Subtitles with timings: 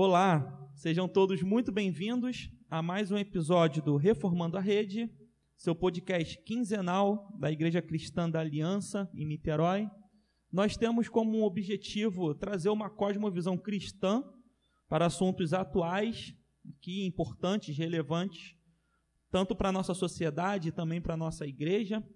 [0.00, 5.10] Olá, sejam todos muito bem-vindos a mais um episódio do Reformando a Rede,
[5.56, 9.90] seu podcast quinzenal da Igreja Cristã da Aliança em Niterói.
[10.52, 14.22] Nós temos como objetivo trazer uma cosmovisão cristã
[14.88, 16.32] para assuntos atuais,
[16.80, 18.54] que importantes, relevantes,
[19.32, 22.06] tanto para a nossa sociedade e também para a nossa igreja.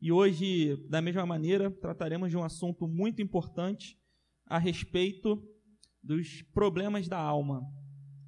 [0.00, 3.98] E hoje, da mesma maneira, trataremos de um assunto muito importante
[4.46, 5.42] a respeito
[6.02, 7.62] dos problemas da alma.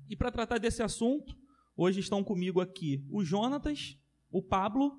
[0.09, 1.35] E para tratar desse assunto,
[1.77, 3.99] hoje estão comigo aqui o Jonatas,
[4.31, 4.93] o Pablo.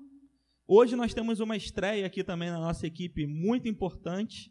[0.66, 4.50] Hoje nós temos uma estreia aqui também na nossa equipe muito importante,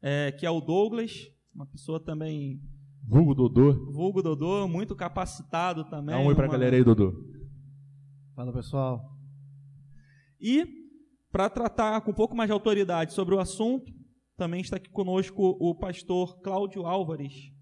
[0.00, 1.12] é, que é o Douglas,
[1.54, 2.60] uma pessoa também.
[3.06, 3.92] Vulgo Dodô.
[3.92, 6.14] Vulgo Dodô, muito capacitado também.
[6.14, 6.52] Dá um oi pra uma...
[6.52, 7.12] galera aí, Dodô.
[8.34, 9.00] Fala pessoal.
[10.40, 10.66] E
[11.30, 13.92] para tratar com um pouco mais de autoridade sobre o assunto,
[14.36, 17.55] também está aqui conosco o pastor Cláudio Álvares.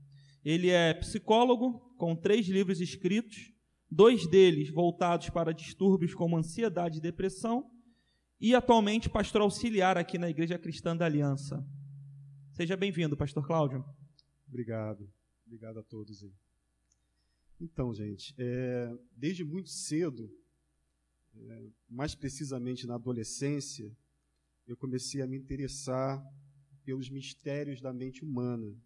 [0.45, 3.50] Ele é psicólogo, com três livros escritos,
[3.91, 7.70] dois deles voltados para distúrbios como ansiedade e depressão,
[8.39, 11.67] e atualmente pastor auxiliar aqui na Igreja Cristã da Aliança.
[12.53, 13.83] Seja bem-vindo, pastor Cláudio.
[14.47, 15.11] Obrigado,
[15.47, 16.33] obrigado a todos aí.
[17.58, 20.31] Então, gente, é, desde muito cedo,
[21.34, 23.91] é, mais precisamente na adolescência,
[24.67, 26.23] eu comecei a me interessar
[26.84, 28.77] pelos mistérios da mente humana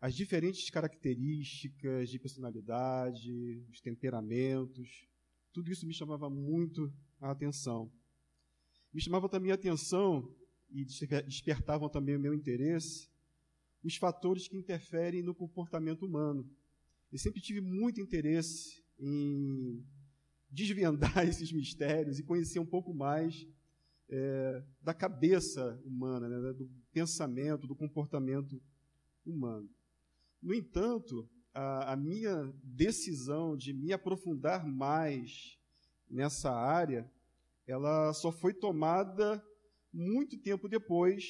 [0.00, 5.06] as diferentes características de personalidade, os temperamentos,
[5.52, 7.90] tudo isso me chamava muito a atenção.
[8.92, 10.34] Me chamava também a atenção
[10.70, 13.08] e despertavam também o meu interesse
[13.82, 16.48] os fatores que interferem no comportamento humano.
[17.10, 19.84] Eu sempre tive muito interesse em
[20.50, 23.46] desvendar esses mistérios e conhecer um pouco mais
[24.08, 28.60] é, da cabeça humana, né, do pensamento, do comportamento
[29.24, 29.68] humano.
[30.40, 35.58] No entanto, a, a minha decisão de me aprofundar mais
[36.08, 37.10] nessa área,
[37.66, 39.44] ela só foi tomada
[39.92, 41.24] muito tempo depois,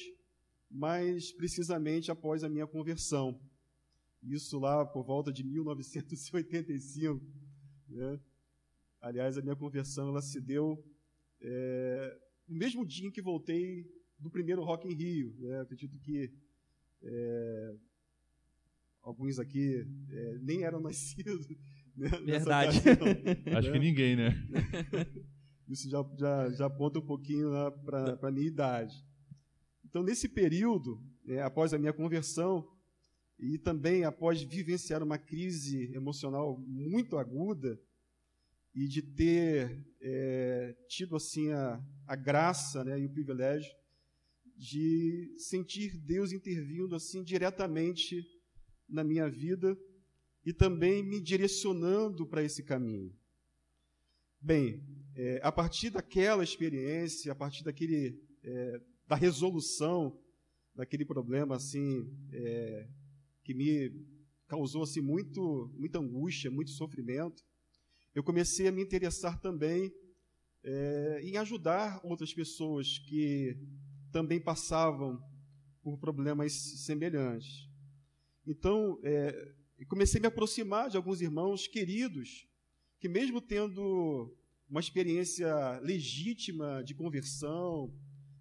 [0.69, 3.39] mais precisamente após a minha conversão.
[4.21, 7.25] Isso lá por volta de 1985.
[7.87, 8.19] Né?
[9.01, 10.83] Aliás, a minha conversão ela se deu
[11.41, 13.85] é, no mesmo dia em que voltei
[14.19, 15.33] do primeiro Rock em Rio.
[15.39, 15.61] Né?
[15.61, 16.31] Acredito que
[17.01, 17.75] é,
[19.09, 21.47] alguns aqui é, nem eram nascidos.
[21.97, 22.79] Né, Verdade.
[23.57, 24.31] Acho que ninguém, né?
[25.67, 28.95] Isso já, já, já aponta um pouquinho né, para a minha idade.
[29.83, 32.65] Então, nesse período, é, após a minha conversão,
[33.37, 37.77] e também após vivenciar uma crise emocional muito aguda,
[38.73, 43.73] e de ter é, tido assim a, a graça né, e o privilégio
[44.55, 48.25] de sentir Deus intervindo assim diretamente
[48.89, 49.77] na minha vida
[50.45, 53.13] e também me direcionando para esse caminho.
[54.41, 54.81] Bem,
[55.15, 60.17] é, a partir daquela experiência, a partir daquele é, da resolução
[60.73, 62.87] daquele problema assim é,
[63.43, 63.91] que me
[64.47, 67.43] causou assim muito muita angústia, muito sofrimento,
[68.15, 69.93] eu comecei a me interessar também
[70.63, 73.57] é, em ajudar outras pessoas que
[74.11, 75.21] também passavam
[75.81, 77.68] por problemas semelhantes.
[78.45, 79.53] Então, é,
[79.87, 82.47] comecei a me aproximar de alguns irmãos queridos,
[82.99, 84.35] que mesmo tendo
[84.69, 87.93] uma experiência legítima de conversão,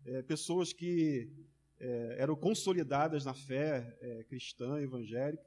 [0.05, 1.31] é, pessoas que
[1.81, 5.45] é, eram consolidadas na fé é, cristã, evangélica,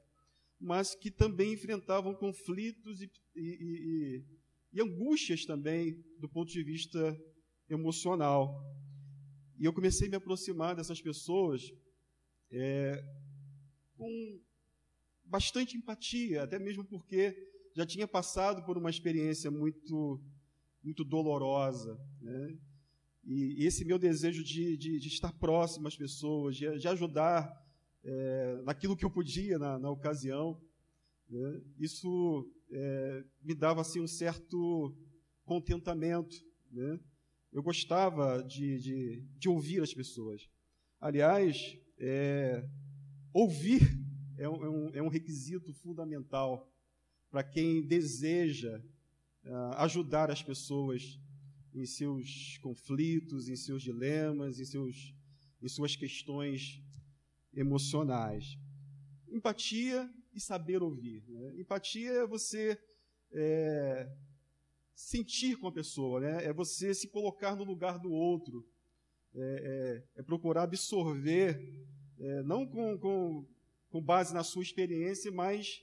[0.58, 4.24] mas que também enfrentavam conflitos e, e, e,
[4.72, 7.20] e, angústias também do ponto de vista
[7.68, 8.64] emocional.
[9.58, 11.72] E eu comecei a me aproximar dessas pessoas
[12.50, 13.04] é,
[14.02, 14.40] com
[15.24, 17.34] bastante empatia, até mesmo porque
[17.74, 20.20] já tinha passado por uma experiência muito,
[20.82, 21.96] muito dolorosa.
[22.20, 22.58] Né?
[23.24, 27.48] E, esse meu desejo de, de, de, estar próximo às pessoas, de, de ajudar
[28.04, 30.60] é, naquilo que eu podia na, na ocasião,
[31.30, 31.62] né?
[31.78, 34.92] isso é, me dava assim, um certo
[35.44, 36.36] contentamento.
[36.72, 36.98] Né?
[37.52, 40.48] Eu gostava de, de, de ouvir as pessoas.
[41.00, 42.68] Aliás, é,
[43.32, 44.01] ouvir
[44.42, 46.68] é um, é um, é um requisito fundamental
[47.30, 48.82] para quem deseja
[49.44, 51.18] uh, ajudar as pessoas
[51.72, 55.14] em seus conflitos, em seus dilemas, em, seus,
[55.62, 56.82] em suas questões
[57.54, 58.58] emocionais.
[59.28, 61.24] Empatia e saber ouvir.
[61.28, 61.60] Né?
[61.60, 62.76] Empatia é você
[63.32, 64.12] é,
[64.94, 66.44] sentir com a pessoa, né?
[66.44, 68.68] é você se colocar no lugar do outro,
[69.34, 71.86] é, é, é procurar absorver,
[72.18, 73.46] é, não com, com
[73.92, 75.80] com base na sua experiência, mas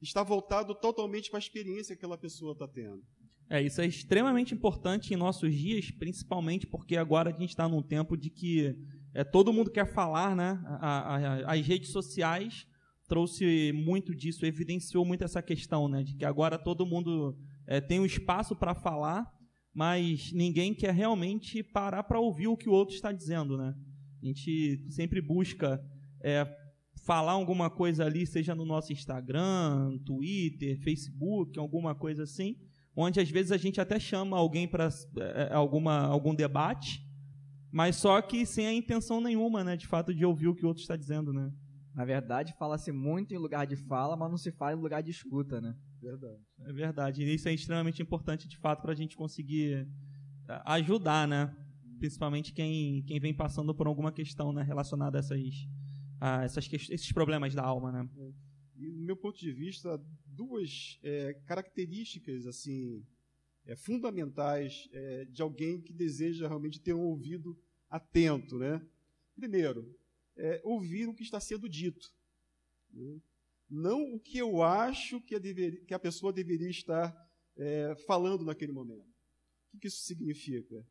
[0.00, 3.02] está voltado totalmente para a experiência que aquela pessoa está tendo.
[3.48, 7.82] É, isso é extremamente importante em nossos dias, principalmente porque agora a gente está num
[7.82, 8.74] tempo de que
[9.14, 10.58] é, todo mundo quer falar, né?
[10.80, 12.66] A, a, as redes sociais
[13.06, 16.02] trouxe muito disso, evidenciou muito essa questão, né?
[16.02, 19.30] De que agora todo mundo é, tem um espaço para falar,
[19.74, 23.74] mas ninguém quer realmente parar para ouvir o que o outro está dizendo, né?
[24.22, 25.78] A gente sempre busca
[26.22, 26.46] é,
[27.04, 32.56] falar alguma coisa ali, seja no nosso Instagram, Twitter, Facebook, alguma coisa assim,
[32.94, 34.88] onde às vezes a gente até chama alguém para
[35.18, 37.04] é, é, alguma algum debate,
[37.70, 40.68] mas só que sem a intenção nenhuma, né, de fato de ouvir o que o
[40.68, 41.50] outro está dizendo, né?
[41.94, 45.10] Na verdade, fala-se muito em lugar de fala, mas não se fala em lugar de
[45.10, 45.74] escuta, né?
[46.00, 46.40] Verdade.
[46.60, 47.22] É verdade.
[47.22, 49.86] E isso é extremamente importante, de fato, para a gente conseguir
[50.48, 51.54] é, ajudar, né?
[51.98, 55.38] Principalmente quem, quem vem passando por alguma questão né, relacionada a, essas,
[56.24, 58.08] a essas, esses problemas da alma, né?
[58.76, 63.04] E, do meu ponto de vista, duas é, características assim
[63.66, 67.58] é, fundamentais é, de alguém que deseja realmente ter um ouvido
[67.90, 68.80] atento, né?
[69.34, 69.98] Primeiro,
[70.36, 72.14] é, ouvir o que está sendo dito,
[72.92, 73.20] né?
[73.68, 77.12] não o que eu acho que a, dever, que a pessoa deveria estar
[77.56, 79.10] é, falando naquele momento.
[79.74, 80.86] O que isso significa?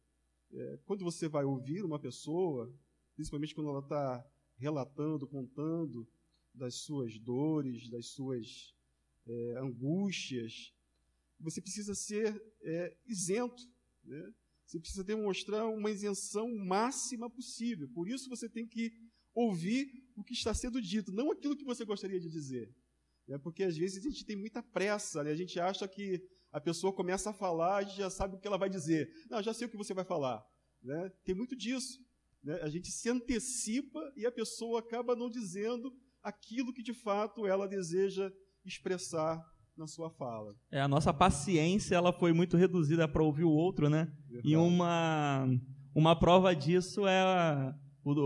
[0.52, 2.70] É, quando você vai ouvir uma pessoa,
[3.16, 4.30] principalmente quando ela está
[4.62, 6.08] relatando, contando
[6.54, 8.76] das suas dores, das suas
[9.26, 10.72] é, angústias,
[11.40, 13.64] você precisa ser é, isento.
[14.04, 14.34] Né?
[14.66, 17.90] Você precisa demonstrar uma isenção máxima possível.
[17.90, 18.92] Por isso você tem que
[19.34, 22.72] ouvir o que está sendo dito, não aquilo que você gostaria de dizer.
[23.28, 23.40] Né?
[23.40, 25.32] Porque às vezes a gente tem muita pressa, né?
[25.32, 26.22] a gente acha que
[26.52, 29.10] a pessoa começa a falar, gente já sabe o que ela vai dizer.
[29.30, 30.46] Não, já sei o que você vai falar.
[30.84, 31.10] Né?
[31.24, 31.98] Tem muito disso.
[32.44, 32.60] Né?
[32.62, 35.94] A gente se antecipa e a pessoa acaba não dizendo
[36.24, 38.32] aquilo que de fato ela deseja
[38.66, 39.42] expressar
[39.78, 40.56] na sua fala.
[40.72, 44.12] É, a nossa paciência ela foi muito reduzida para ouvir o outro, né?
[44.28, 44.50] Verdade.
[44.50, 45.48] E uma,
[45.96, 47.76] uma prova disso é a,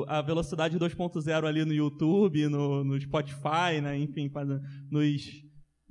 [0.08, 3.98] a velocidade 2.0 ali no YouTube, no, no Spotify, né?
[3.98, 4.30] enfim,
[4.90, 5.45] nos,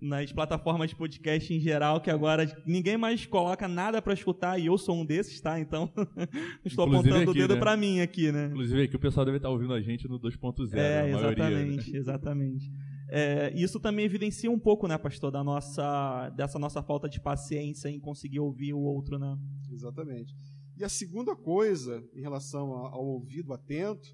[0.04, 4.66] nas plataformas de podcast em geral, que agora ninguém mais coloca nada para escutar, e
[4.66, 5.58] eu sou um desses, tá?
[5.58, 5.90] Então,
[6.64, 7.60] estou Inclusive apontando aqui, o dedo né?
[7.60, 8.48] para mim aqui, né?
[8.48, 11.82] Inclusive aqui o pessoal deve estar ouvindo a gente no 2.0, É, exatamente, maioria, né?
[11.94, 12.72] exatamente.
[13.08, 17.88] É, isso também evidencia um pouco, né, pastor, da nossa, dessa nossa falta de paciência
[17.88, 19.38] em conseguir ouvir o outro, né?
[19.72, 20.34] Exatamente.
[20.76, 24.08] E a segunda coisa, em relação ao ouvido atento,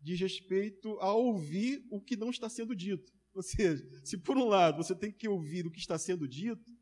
[0.00, 3.15] diz respeito a ouvir o que não está sendo dito.
[3.36, 6.72] Ou seja, se por um lado você tem que ouvir o que está sendo dito,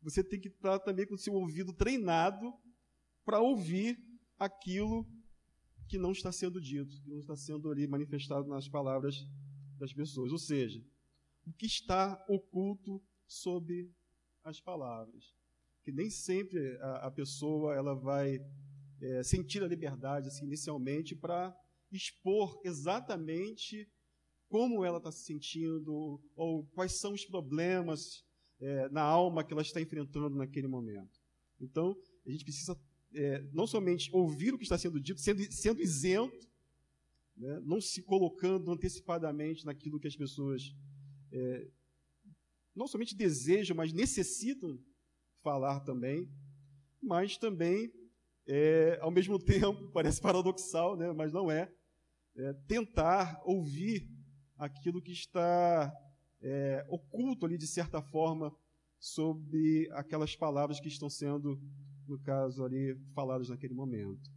[0.00, 2.54] você tem que estar também com o seu ouvido treinado
[3.24, 3.98] para ouvir
[4.38, 5.04] aquilo
[5.88, 9.26] que não está sendo dito, que não está sendo ali manifestado nas palavras
[9.76, 10.30] das pessoas.
[10.30, 10.80] Ou seja,
[11.44, 13.90] o que está oculto sob
[14.44, 15.34] as palavras.
[15.82, 18.38] Que nem sempre a, a pessoa ela vai
[19.00, 21.56] é, sentir a liberdade assim, inicialmente para
[21.90, 23.88] expor exatamente
[24.48, 28.24] como ela está se sentindo, ou quais são os problemas
[28.60, 31.20] é, na alma que ela está enfrentando naquele momento.
[31.60, 31.96] Então,
[32.26, 32.78] a gente precisa
[33.14, 36.48] é, não somente ouvir o que está sendo dito, sendo, sendo isento,
[37.36, 40.74] né, não se colocando antecipadamente naquilo que as pessoas
[41.32, 41.68] é,
[42.74, 44.78] não somente desejam, mas necessitam
[45.42, 46.28] falar também,
[47.00, 47.92] mas também,
[48.46, 51.72] é, ao mesmo tempo, parece paradoxal, né, mas não é,
[52.36, 54.08] é tentar ouvir
[54.56, 55.92] aquilo que está
[56.42, 58.54] é, oculto ali, de certa forma,
[58.98, 61.60] sobre aquelas palavras que estão sendo,
[62.06, 64.30] no caso ali, faladas naquele momento.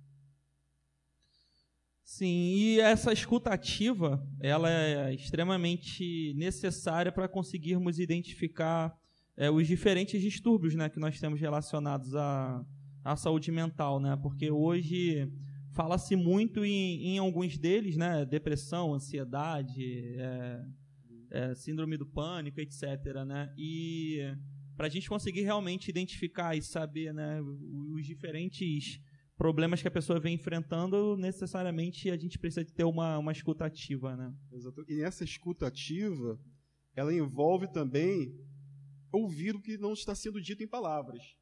[2.04, 8.98] Sim, e essa escutativa, ela é extremamente necessária para conseguirmos identificar
[9.36, 12.66] é, os diferentes distúrbios né, que nós temos relacionados à,
[13.04, 14.18] à saúde mental, né?
[14.22, 15.30] Porque hoje
[15.78, 18.26] fala-se muito em, em, alguns deles, né?
[18.26, 20.66] Depressão, ansiedade, é,
[21.30, 22.82] é, síndrome do pânico, etc.
[23.28, 23.54] Né?
[23.56, 24.22] E
[24.76, 27.40] para a gente conseguir realmente identificar e saber né,
[27.94, 29.00] os diferentes
[29.38, 34.18] problemas que a pessoa vem enfrentando, necessariamente a gente precisa ter uma, uma escuta ativa.
[34.18, 34.34] Né?
[34.52, 34.84] Exato.
[34.90, 36.40] E essa escuta ativa,
[36.96, 38.36] ela envolve também
[39.12, 41.37] ouvir o que não está sendo dito em palavras.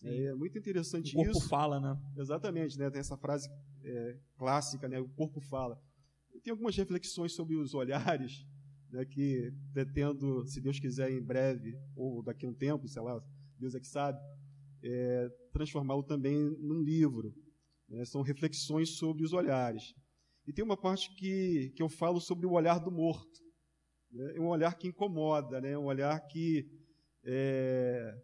[0.00, 0.08] Sim.
[0.08, 1.18] É muito interessante isso.
[1.18, 1.48] O corpo isso.
[1.48, 2.00] fala, né?
[2.16, 2.90] Exatamente, né?
[2.90, 3.48] Tem essa frase
[3.84, 5.00] é, clássica, né?
[5.00, 5.80] O corpo fala.
[6.42, 8.46] Tem algumas reflexões sobre os olhares,
[8.90, 9.04] né?
[9.04, 13.20] Que pretendo, se Deus quiser, em breve ou daqui a um tempo, sei lá,
[13.58, 14.18] Deus é que sabe,
[14.82, 17.34] é, transformá-lo também num livro.
[17.88, 18.04] Né?
[18.04, 19.94] São reflexões sobre os olhares.
[20.46, 23.40] E tem uma parte que, que eu falo sobre o olhar do morto.
[24.10, 24.36] né?
[24.36, 25.76] é um olhar que incomoda, né?
[25.76, 26.66] um olhar que,
[27.24, 28.14] é,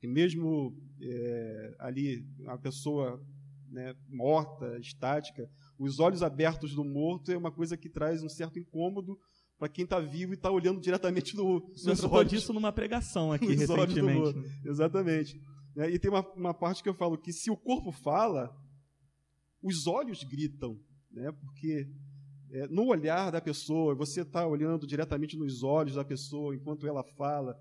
[0.00, 3.22] que mesmo é, ali, a pessoa
[3.70, 8.58] né, morta, estática, os olhos abertos do morto é uma coisa que traz um certo
[8.58, 9.18] incômodo
[9.58, 13.54] para quem está vivo e está olhando diretamente no, Você falou disso numa pregação aqui
[13.54, 14.38] recentemente.
[14.38, 14.60] Né?
[14.64, 15.40] Exatamente.
[15.76, 18.50] E tem uma, uma parte que eu falo que se o corpo fala,
[19.62, 20.80] os olhos gritam,
[21.10, 21.30] né?
[21.32, 21.86] porque
[22.52, 27.04] é, no olhar da pessoa, você está olhando diretamente nos olhos da pessoa enquanto ela
[27.16, 27.54] fala,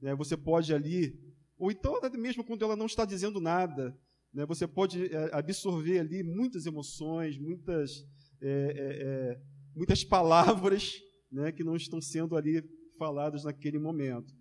[0.00, 0.14] né?
[0.14, 1.18] você pode ali,
[1.62, 3.96] ou então até mesmo quando ela não está dizendo nada,
[4.34, 4.44] né?
[4.44, 8.04] você pode é, absorver ali muitas emoções, muitas,
[8.40, 9.02] é, é,
[9.36, 9.40] é
[9.72, 11.00] muitas palavras
[11.30, 11.52] né?
[11.52, 14.34] que não estão sendo ali faladas naquele momento.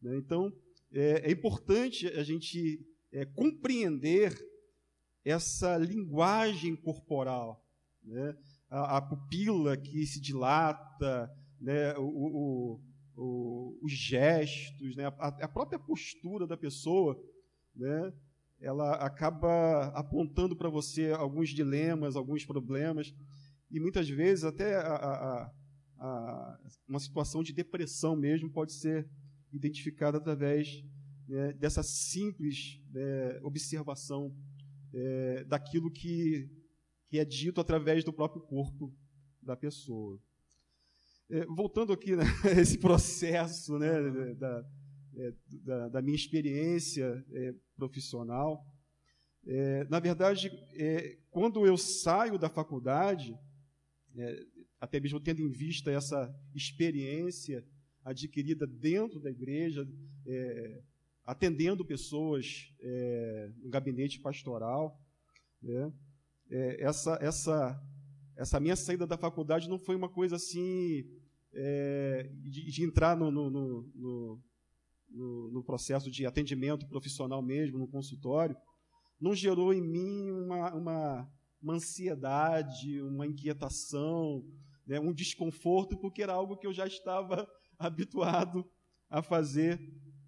[0.00, 0.18] Né?
[0.18, 0.52] Então,
[0.92, 2.86] é, é, importante a gente
[3.34, 4.38] compreender
[5.24, 7.60] essa linguagem corporal,
[8.04, 8.36] né?
[8.70, 11.28] a, a, pupila que se dilata,
[11.60, 11.96] né?
[11.96, 12.80] o, o, o,
[13.18, 15.06] os gestos, né?
[15.06, 17.20] a, a, própria postura da pessoa,
[17.74, 18.12] né?
[18.60, 23.12] ela acaba apontando para você alguns dilemas, alguns problemas,
[23.70, 25.52] e muitas vezes até a,
[26.88, 29.08] uma situação de depressão mesmo pode ser
[29.52, 30.84] identificada através
[31.26, 34.34] né, dessa simples né, observação
[34.94, 36.48] é, daquilo que,
[37.08, 38.94] que é dito através do próprio corpo
[39.42, 40.20] da pessoa.
[41.30, 42.24] É, voltando aqui né,
[42.58, 44.66] esse processo né, da,
[45.14, 45.32] é,
[45.62, 48.64] da, da, minha experiência é, profissional,
[49.46, 53.38] é, na verdade, é, quando eu saio da faculdade,
[54.80, 57.64] até mesmo tendo em vista essa experiência
[58.02, 59.86] adquirida dentro da igreja,
[61.24, 64.98] atendendo pessoas é, no gabinete pastoral.
[65.62, 65.92] Né?
[66.50, 67.82] É, essa, essa,
[68.34, 71.04] essa minha saída da faculdade não foi uma coisa assim
[71.54, 74.42] é, de, de, entrar no, no, no,
[75.10, 78.56] no, no processo de atendimento profissional mesmo, no consultório.
[79.20, 81.28] Não gerou em mim uma, uma,
[81.60, 84.44] uma ansiedade, uma inquietação,
[84.86, 87.46] né, um desconforto, porque era algo que eu já estava
[87.78, 88.64] habituado
[89.10, 89.80] a fazer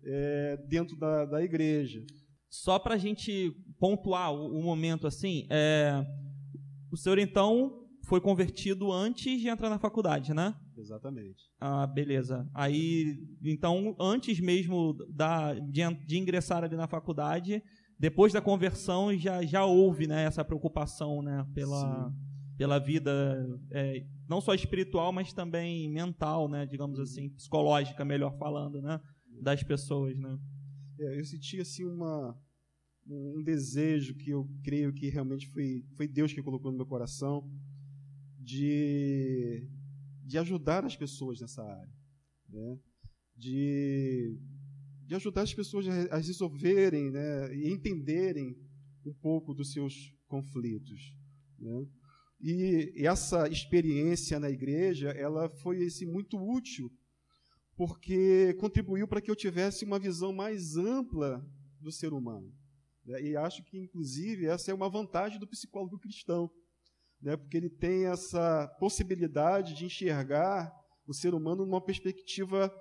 [0.05, 2.05] é, dentro da, da igreja.
[2.49, 6.05] Só para a gente pontuar o, o momento assim, é,
[6.91, 10.55] o senhor então foi convertido antes de entrar na faculdade, né?
[10.81, 11.51] Exatamente.
[11.61, 12.49] Ah, beleza.
[12.55, 17.63] Aí, então, antes mesmo da, de, de ingressar ali na faculdade,
[17.99, 22.13] depois da conversão já, já houve né, essa preocupação né, pela,
[22.57, 28.81] pela vida, é, não só espiritual, mas também mental, né, digamos assim, psicológica, melhor falando,
[28.81, 29.01] né?
[29.41, 30.39] das pessoas, né?
[30.99, 32.39] É, eu senti assim uma
[33.07, 37.51] um desejo que eu creio que realmente foi foi Deus que colocou no meu coração
[38.39, 39.67] de
[40.31, 41.93] de ajudar as pessoas nessa área,
[42.49, 42.79] né?
[43.37, 44.39] De
[45.09, 48.57] de ajudar as pessoas a resolverem, né, e entenderem
[49.05, 51.13] um pouco dos seus conflitos,
[51.59, 51.85] né?
[52.41, 56.89] E essa experiência na igreja, ela foi assim, muito útil
[57.77, 61.45] porque contribuiu para que eu tivesse uma visão mais ampla
[61.81, 62.55] do ser humano.
[63.05, 63.21] Né?
[63.23, 66.49] E acho que, inclusive, essa é uma vantagem do psicólogo cristão,
[67.23, 67.37] né?
[67.37, 70.73] porque ele tem essa possibilidade de enxergar
[71.07, 72.73] o ser humano numa perspectiva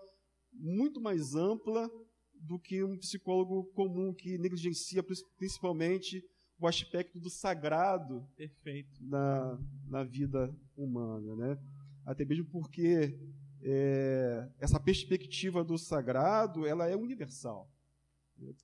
[0.53, 1.89] muito mais ampla
[2.33, 5.03] do que um psicólogo comum que negligencia
[5.37, 6.23] principalmente
[6.59, 9.01] o aspecto do sagrado Perfeito.
[9.01, 11.35] Na, na vida humana.
[11.35, 11.59] Né?
[12.05, 13.17] Até mesmo porque
[13.61, 17.71] é, essa perspectiva do sagrado ela é universal.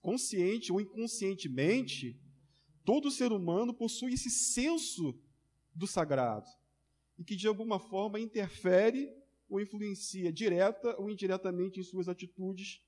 [0.02, 2.18] Consciente ou inconscientemente,
[2.86, 5.20] todo ser humano possui esse senso
[5.76, 6.48] do sagrado
[7.18, 9.10] e que de alguma forma interfere
[9.50, 12.82] ou influencia direta ou indiretamente em suas atitudes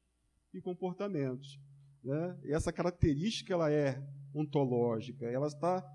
[0.53, 1.59] e comportamentos.
[2.03, 2.39] Né?
[2.45, 4.01] E essa característica ela é
[4.33, 5.85] ontológica, ela está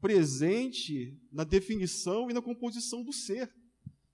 [0.00, 3.52] presente na definição e na composição do ser.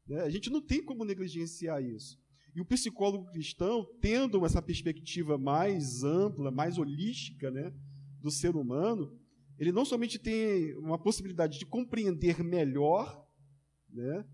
[0.06, 0.22] Né?
[0.22, 2.20] A gente não tem como negligenciar isso.
[2.54, 7.72] E o psicólogo cristão, tendo essa perspectiva mais ampla, mais holística né,
[8.20, 9.18] do ser humano,
[9.62, 13.24] ele não somente tem uma possibilidade de compreender melhor
[13.88, 14.26] né,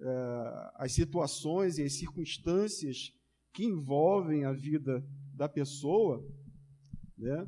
[0.00, 3.12] eh, as situações e as circunstâncias
[3.52, 6.26] que envolvem a vida da pessoa,
[7.18, 7.46] né,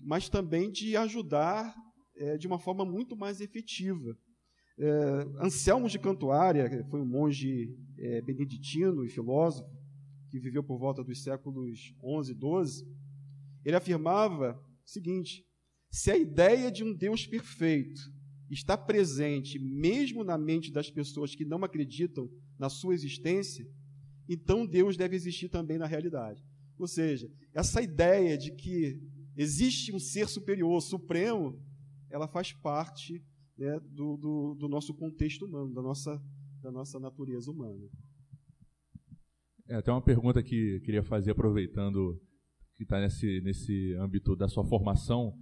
[0.00, 1.74] mas também de ajudar
[2.14, 4.16] é, de uma forma muito mais efetiva.
[4.78, 9.68] É, Anselmo de Cantuária, foi um monge é, beneditino e filósofo,
[10.30, 12.88] que viveu por volta dos séculos 11 e 12,
[13.64, 14.52] ele afirmava
[14.86, 15.44] o seguinte:
[15.90, 18.00] se a ideia de um Deus perfeito
[18.50, 23.66] está presente mesmo na mente das pessoas que não acreditam na sua existência,
[24.28, 26.44] então Deus deve existir também na realidade.
[26.78, 29.00] Ou seja, essa ideia de que
[29.36, 31.60] existe um ser superior, supremo,
[32.08, 33.24] ela faz parte
[33.58, 36.22] né, do, do, do, nosso contexto humano, da nossa,
[36.62, 37.86] da nossa natureza humana.
[39.68, 42.20] É, tem uma pergunta que queria fazer, aproveitando
[42.74, 45.36] que está nesse, nesse âmbito da sua formação.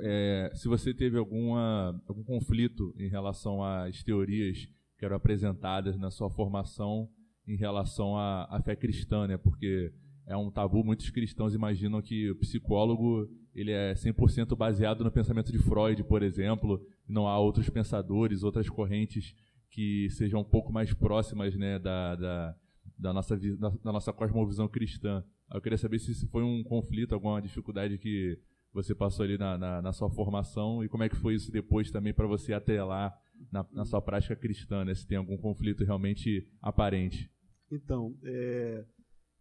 [0.00, 6.10] É, se você teve alguma, algum conflito em relação às teorias que eram apresentadas na
[6.10, 7.08] sua formação
[7.46, 9.36] em relação à, à fé cristã, né?
[9.36, 9.92] Porque
[10.26, 15.52] é um tabu, muitos cristãos imaginam que o psicólogo ele é 100% baseado no pensamento
[15.52, 19.34] de Freud, por exemplo, não há outros pensadores, outras correntes
[19.70, 22.56] que sejam um pouco mais próximas né, da, da,
[22.98, 25.24] da, nossa, da, da nossa cosmovisão cristã.
[25.52, 28.38] Eu queria saber se foi um conflito, alguma dificuldade que
[28.72, 31.90] você passou ali na, na, na sua formação e como é que foi isso depois
[31.90, 33.14] também para você até lá
[33.50, 34.94] na, na, sua prática cristã, né?
[34.94, 37.30] se tem algum conflito realmente aparente.
[37.70, 38.84] Então, é,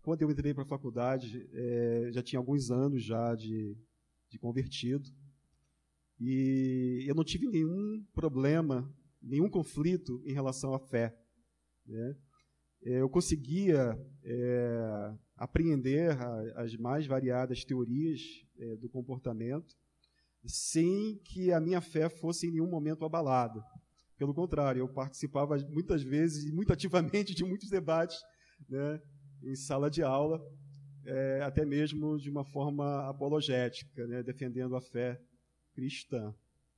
[0.01, 3.77] quando eu entrei para a faculdade, é, já tinha alguns anos já de,
[4.29, 5.09] de convertido
[6.19, 8.87] e eu não tive nenhum problema,
[9.21, 11.17] nenhum conflito em relação à fé.
[11.85, 12.15] Né?
[12.83, 16.17] É, eu conseguia é, apreender
[16.55, 18.21] as mais variadas teorias
[18.57, 19.75] é, do comportamento
[20.45, 23.63] sem que a minha fé fosse em nenhum momento abalada.
[24.17, 28.17] Pelo contrário, eu participava muitas vezes e muito ativamente de muitos debates
[28.69, 29.01] né,
[29.43, 30.41] em sala de aula,
[31.05, 35.19] é, até mesmo de uma forma apologética, né, defendendo a fé
[35.73, 36.33] cristã.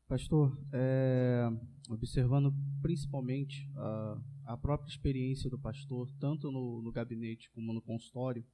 [0.08, 1.50] Pastor, é,
[1.90, 8.46] observando principalmente a, a, própria experiência do pastor, tanto no, no gabinete como no consultório,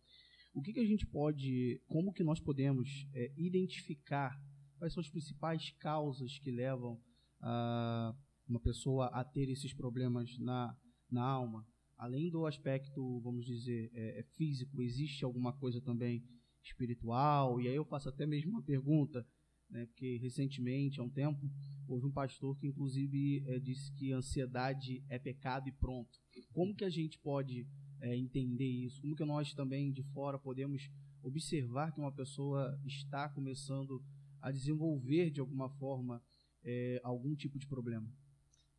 [0.54, 4.42] o que, que, a gente pode, como que nós podemos é, identificar
[4.78, 7.00] quais são as principais causas que levam
[7.42, 8.16] a,
[8.48, 10.76] uma pessoa a ter esses problemas na,
[11.12, 11.68] na alma?
[11.98, 16.24] Além do aspecto, vamos dizer, é, é físico, existe alguma coisa também
[16.64, 17.60] espiritual?
[17.62, 19.26] E aí eu faço até mesmo uma pergunta,
[19.70, 21.50] né, porque recentemente, há um tempo,
[21.94, 26.20] houve um pastor que inclusive é, disse que ansiedade é pecado e pronto.
[26.54, 27.68] Como que a gente pode
[28.00, 29.02] é, entender isso?
[29.02, 30.90] Como que nós também de fora podemos
[31.24, 34.04] observar que uma pessoa está começando
[34.42, 36.22] a desenvolver de alguma forma
[36.64, 38.10] é, algum tipo de problema?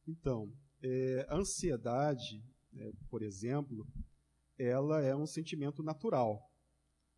[0.07, 0.53] Então,
[1.29, 2.43] a ansiedade,
[2.73, 3.87] né, por exemplo,
[4.59, 6.51] ela é um sentimento natural,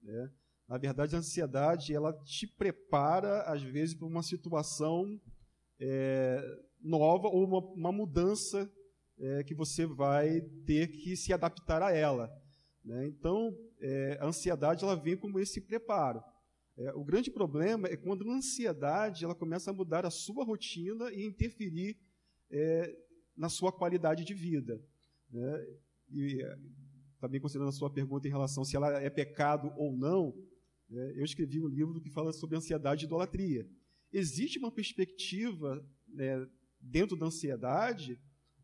[0.02, 0.32] né?
[0.68, 5.20] Na verdade, a ansiedade ela te prepara, às vezes, para uma situação
[5.82, 6.40] é,
[6.80, 8.70] nova ou uma, uma mudança
[9.18, 12.30] é, que você vai ter que se adaptar a ela.
[12.84, 13.06] Né?
[13.08, 16.22] Então, é, a ansiedade ela vem como esse preparo.
[16.76, 21.12] É, o grande problema é quando a ansiedade ela começa a mudar a sua rotina
[21.12, 21.98] e interferir
[22.50, 22.96] é,
[23.36, 24.80] na sua qualidade de vida.
[25.30, 25.66] Né?
[26.10, 26.38] E
[27.20, 30.34] também considerando a sua pergunta em relação se ela é pecado ou não,
[30.88, 33.66] né, eu escrevi um livro que fala sobre ansiedade e idolatria.
[34.12, 36.46] Existe uma perspectiva né,
[36.80, 38.18] dentro da ansiedade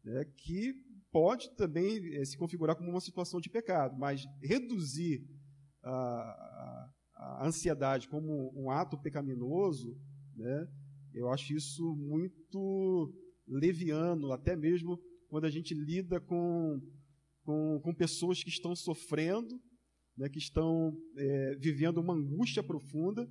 [0.05, 0.75] né, que
[1.11, 5.27] pode também é, se configurar como uma situação de pecado, mas reduzir
[5.83, 9.99] a, a, ansiedade como um ato pecaminoso,
[10.37, 10.69] né,
[11.15, 13.15] eu acho isso muito
[13.47, 16.81] leviano, até mesmo quando a gente lida com,
[17.43, 19.59] com, com pessoas que estão sofrendo
[20.19, 23.31] né, que estão é, vivendo uma angústia profunda,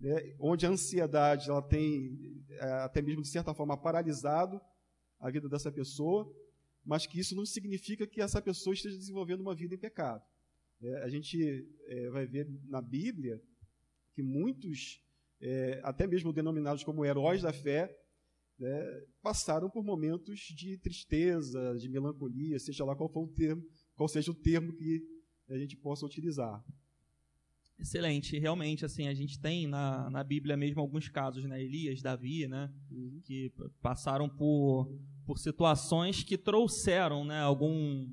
[0.00, 4.60] né, onde a ansiedade ela tem é, até mesmo de certa forma paralisado
[5.18, 6.32] a vida dessa pessoa,
[6.84, 10.22] mas que isso não significa que essa pessoa esteja desenvolvendo uma vida em pecado.
[10.80, 13.42] É, a gente é, vai ver na Bíblia
[14.14, 15.02] que muitos,
[15.40, 17.94] é, até mesmo denominados como heróis da fé,
[18.58, 23.62] né, passaram por momentos de tristeza, de melancolia, seja lá qual for o termo,
[23.94, 25.00] qual seja o termo que
[25.48, 26.64] a gente possa utilizar.
[27.80, 32.48] Excelente, realmente assim a gente tem na, na Bíblia mesmo alguns casos, né, Elias, Davi,
[32.48, 33.20] né, uhum.
[33.24, 34.92] que passaram por,
[35.24, 38.08] por situações que trouxeram, né, algum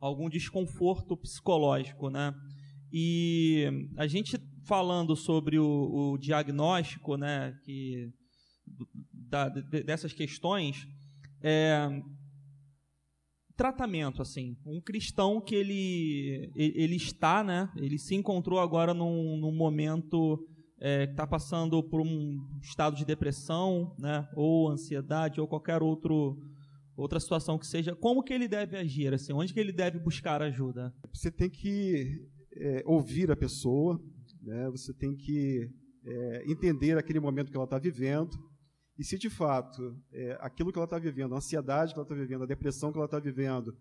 [0.00, 2.34] algum desconforto psicológico, né,
[2.92, 8.12] e a gente falando sobre o, o diagnóstico, né, que
[9.12, 10.88] da, dessas questões,
[11.40, 11.88] é,
[13.56, 14.56] tratamento, assim.
[14.66, 17.70] Um cristão que ele, ele está, né?
[17.76, 20.44] Ele se encontrou agora num, num momento
[20.80, 24.28] é, que está passando por um estado de depressão, né?
[24.34, 26.36] Ou ansiedade, ou qualquer outro,
[26.96, 27.94] outra situação que seja.
[27.94, 29.32] Como que ele deve agir, assim?
[29.32, 30.92] Onde que ele deve buscar ajuda?
[31.12, 32.20] Você tem que
[32.56, 34.00] é, ouvir a pessoa,
[34.42, 34.68] né?
[34.70, 35.70] Você tem que
[36.04, 38.36] é, entender aquele momento que ela está vivendo
[38.98, 42.14] e se de fato é, aquilo que ela está vivendo, a ansiedade que ela está
[42.14, 43.76] vivendo, a depressão que ela está vivendo,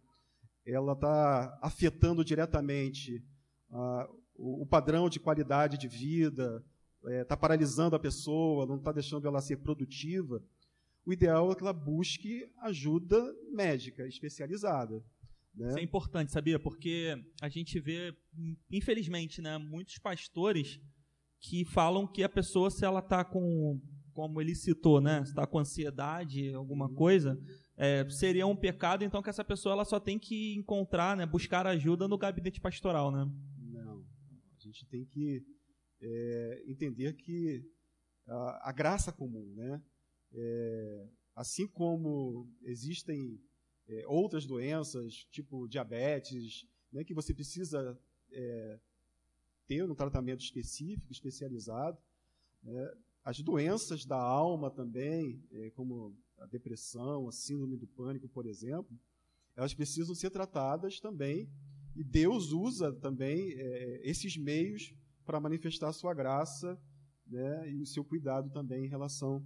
[0.66, 3.24] ela está afetando diretamente
[3.72, 6.64] ah, o, o, padrão de qualidade de vida,
[7.22, 10.42] está é, paralisando a pessoa, não está deixando ela ser produtiva,
[11.06, 13.22] o ideal é que ela busque ajuda
[13.52, 15.04] médica especializada.
[15.54, 15.68] Né?
[15.68, 16.58] Isso é importante, sabia?
[16.58, 18.16] Porque a gente vê,
[18.72, 20.80] infelizmente, né, muitos pastores
[21.40, 23.82] que falam que a pessoa, se ela está com,
[24.14, 27.40] como ele citou, né, está com ansiedade, alguma coisa,
[27.76, 31.66] é, seria um pecado, então que essa pessoa ela só tem que encontrar, né, buscar
[31.66, 33.30] ajuda no gabinete pastoral, né?
[33.60, 34.06] Não,
[34.56, 35.44] a gente tem que
[36.02, 37.66] é, entender que
[38.28, 39.82] a, a, graça comum, né,
[40.34, 43.40] é, assim como existem
[43.88, 47.98] é, outras doenças, tipo diabetes, né, que você precisa
[48.32, 48.80] é,
[49.68, 51.98] ter um tratamento específico, especializado.
[52.64, 58.46] Né, as doenças da alma também, é, como a depressão, a síndrome do pânico, por
[58.46, 59.00] exemplo,
[59.56, 61.50] elas precisam ser tratadas também,
[61.96, 64.94] e Deus usa também é, esses meios
[65.26, 66.78] para manifestar a sua graça
[67.26, 69.46] né, e o seu cuidado também em relação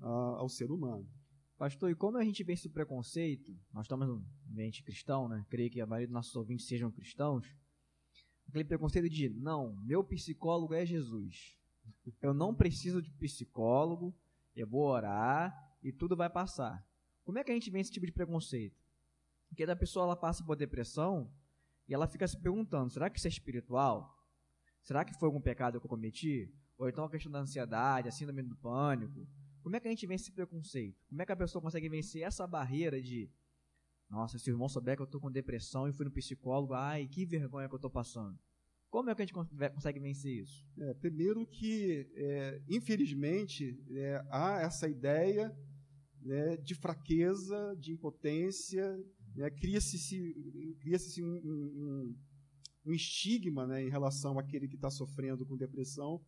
[0.00, 1.08] a, ao ser humano.
[1.56, 5.46] Pastor, e como a gente vence o preconceito, nós estamos no ambiente cristão, né?
[5.48, 7.46] Creio que a maioria dos nossos ouvintes sejam cristãos.
[8.48, 11.61] Aquele preconceito de, não, meu psicólogo é Jesus.
[12.20, 14.14] Eu não preciso de psicólogo,
[14.54, 16.86] eu vou orar e tudo vai passar.
[17.24, 18.80] Como é que a gente vence esse tipo de preconceito?
[19.48, 21.32] Porque da pessoa ela passa por depressão
[21.88, 24.18] e ela fica se perguntando: será que isso é espiritual?
[24.82, 26.52] Será que foi algum pecado que eu cometi?
[26.76, 29.28] Ou então a questão da ansiedade, a síndrome do pânico?
[29.62, 30.98] Como é que a gente vence esse preconceito?
[31.08, 33.30] Como é que a pessoa consegue vencer essa barreira de
[34.12, 37.08] nossa, se o irmão souber que eu estou com depressão e fui no psicólogo, ai,
[37.08, 38.38] que vergonha que eu estou passando.
[38.92, 40.66] Como é que a gente consegue vencer isso?
[40.78, 45.50] É, primeiro que, é, infelizmente, é, há essa ideia
[46.20, 49.02] né, de fraqueza, de impotência,
[49.34, 49.96] né, cria-se
[50.78, 52.16] cria um, um,
[52.84, 56.22] um, estigma né, em relação àquele que está sofrendo com depressão,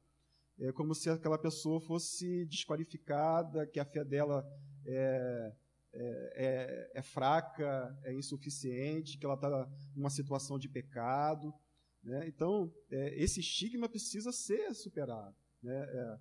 [0.58, 4.42] é como se aquela pessoa fosse desqualificada, que a fé dela
[4.86, 5.52] é,
[5.92, 11.52] é, é, é fraca, é insuficiente, que ela está numa situação de pecado.
[12.04, 12.28] Né?
[12.28, 15.34] Então, é, esse estigma precisa ser superado.
[15.62, 15.74] Né?
[15.74, 16.18] É,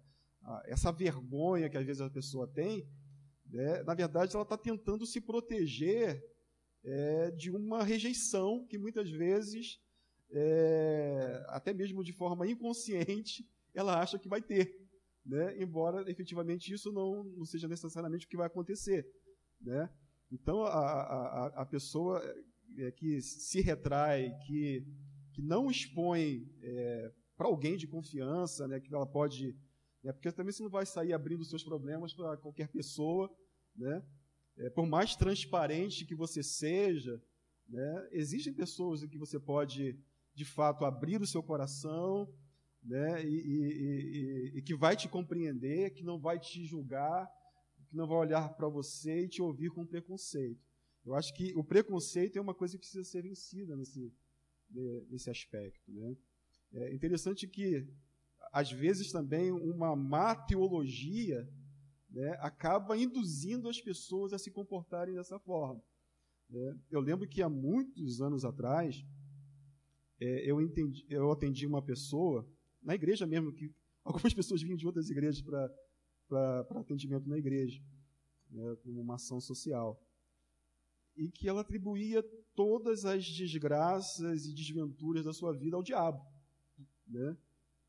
[0.65, 2.87] essa vergonha que às vezes a pessoa tem,
[3.49, 3.83] né?
[3.83, 6.23] na verdade, ela está tentando se proteger
[6.83, 9.79] é, de uma rejeição que muitas vezes,
[10.31, 14.79] é, até mesmo de forma inconsciente, ela acha que vai ter,
[15.25, 15.61] né?
[15.61, 19.07] embora efetivamente isso não, não seja necessariamente o que vai acontecer.
[19.61, 19.89] Né?
[20.31, 22.21] Então, a, a, a pessoa
[22.77, 24.85] é, que se retrai, que,
[25.33, 29.57] que não expõe é, para alguém de confiança, né, que ela pode.
[30.03, 33.29] Né, porque também você não vai sair abrindo seus problemas para qualquer pessoa.
[33.75, 34.03] Né?
[34.57, 37.21] É, por mais transparente que você seja,
[37.67, 39.99] né, existem pessoas em que você pode,
[40.35, 42.31] de fato, abrir o seu coração
[42.83, 47.27] né, e, e, e, e, que vai te compreender, que não vai te julgar,
[47.89, 50.61] que não vai olhar para você e te ouvir com preconceito.
[51.05, 54.13] Eu acho que o preconceito é uma coisa que precisa ser vencida nesse,
[55.09, 55.91] nesse aspecto.
[55.91, 56.15] Né?
[56.73, 57.87] É interessante que,
[58.51, 61.47] às vezes, também uma má teologia
[62.09, 65.81] né, acaba induzindo as pessoas a se comportarem dessa forma.
[66.49, 66.77] Né?
[66.89, 69.03] Eu lembro que há muitos anos atrás,
[70.19, 72.47] é, eu, entendi, eu atendi uma pessoa
[72.81, 73.73] na igreja mesmo, que
[74.05, 77.81] algumas pessoas vinham de outras igrejas para atendimento na igreja,
[78.49, 79.99] né, como uma ação social.
[81.15, 82.23] E que ela atribuía
[82.55, 86.25] todas as desgraças e desventuras da sua vida ao diabo.
[87.07, 87.37] Né?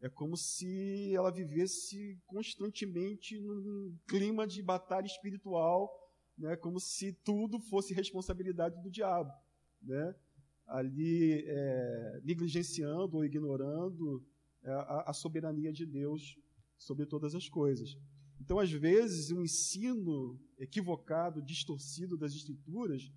[0.01, 5.91] É como se ela vivesse constantemente num clima de batalha espiritual,
[6.37, 6.57] né?
[6.57, 9.33] como se tudo fosse responsabilidade do diabo.
[9.83, 10.15] Né?
[10.67, 14.25] Ali é, negligenciando ou ignorando
[14.63, 16.39] é, a, a soberania de Deus
[16.79, 17.97] sobre todas as coisas.
[18.41, 23.11] Então, às vezes, um ensino equivocado, distorcido das Escrituras,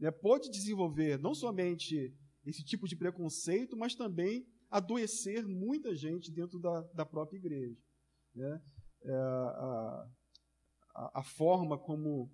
[0.00, 2.12] né, pode desenvolver não somente
[2.44, 7.76] esse tipo de preconceito, mas também adoecer muita gente dentro da, da própria igreja.
[8.34, 8.62] Né?
[9.04, 10.08] É, a,
[11.14, 12.30] a, forma como,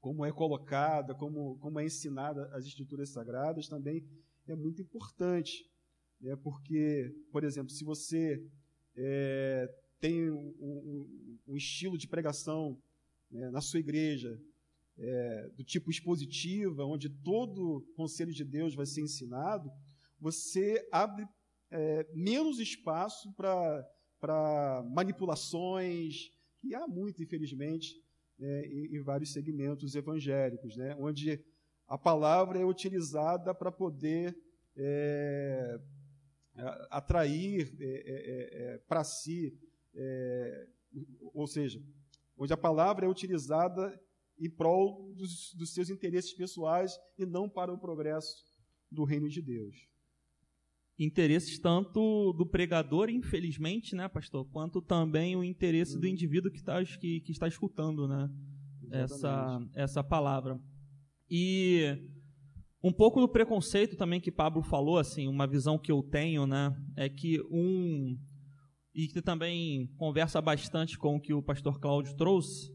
[0.00, 4.06] como é colocada, como, como é ensinada as Escrituras Sagradas também
[4.46, 5.70] é muito importante
[6.20, 8.44] né, porque, por exemplo, se você
[8.96, 12.80] é, tem um, um, um, estilo de pregação
[13.30, 14.38] né, na sua igreja
[15.00, 19.72] é, do tipo expositiva, onde todo conselho de Deus vai ser ensinado,
[20.20, 21.26] você abre
[21.70, 27.94] é, menos espaço para manipulações, que há muito, infelizmente,
[28.38, 31.42] né, em, em, vários segmentos evangélicos, né, onde
[31.86, 34.36] a palavra é utilizada para poder
[34.76, 35.80] é,
[36.90, 39.58] atrair é, é, é para si,
[39.94, 40.68] é,
[41.32, 41.82] ou seja,
[42.36, 43.98] onde a palavra é utilizada
[44.40, 48.34] em prol dos, dos seus interesses pessoais e não para o progresso
[48.90, 49.76] do reino de Deus.
[50.98, 56.82] Interesses tanto do pregador, infelizmente, né, pastor, quanto também o interesse do indivíduo que está,
[56.84, 58.28] que, que está escutando, né,
[58.90, 60.60] essa, essa palavra.
[61.30, 61.96] E
[62.82, 66.74] um pouco do preconceito também que Pablo falou, assim, uma visão que eu tenho, né,
[66.96, 68.18] é que um
[68.92, 72.74] e que também conversa bastante com o que o pastor Cláudio trouxe,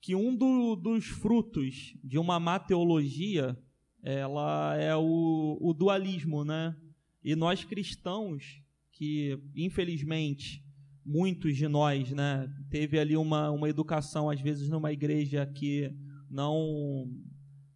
[0.00, 3.56] que um do, dos frutos de uma má teologia,
[4.02, 6.74] ela é o, o dualismo, né?
[7.22, 10.64] E nós cristãos, que infelizmente
[11.04, 15.92] muitos de nós, né, teve ali uma, uma educação às vezes numa igreja que
[16.30, 17.08] não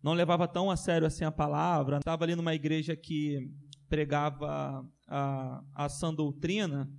[0.02, 3.50] não levava tão a sério assim a palavra, estava ali numa igreja que
[3.88, 6.90] pregava a, a sã doutrina,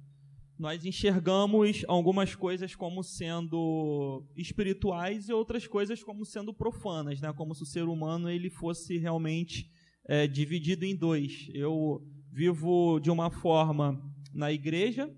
[0.57, 7.33] nós enxergamos algumas coisas como sendo espirituais e outras coisas como sendo profanas, né?
[7.33, 9.69] Como se o ser humano ele fosse realmente
[10.07, 11.49] é, dividido em dois.
[11.53, 14.01] Eu vivo de uma forma
[14.33, 15.13] na igreja,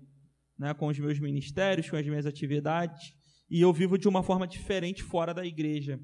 [0.58, 3.12] né, com os meus ministérios, com as minhas atividades,
[3.50, 6.00] e eu vivo de uma forma diferente fora da igreja.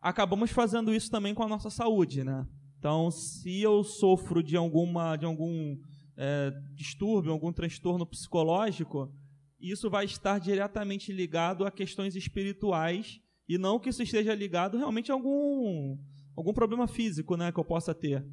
[0.00, 2.46] Acabamos fazendo isso também com a nossa saúde, né?
[2.78, 5.76] Então, se eu sofro de alguma, de algum
[6.22, 9.10] é, distúrbio, algum transtorno psicológico,
[9.58, 15.10] isso vai estar diretamente ligado a questões espirituais e não que isso esteja ligado realmente
[15.10, 15.98] a algum
[16.36, 18.24] algum problema físico, né, que eu possa ter.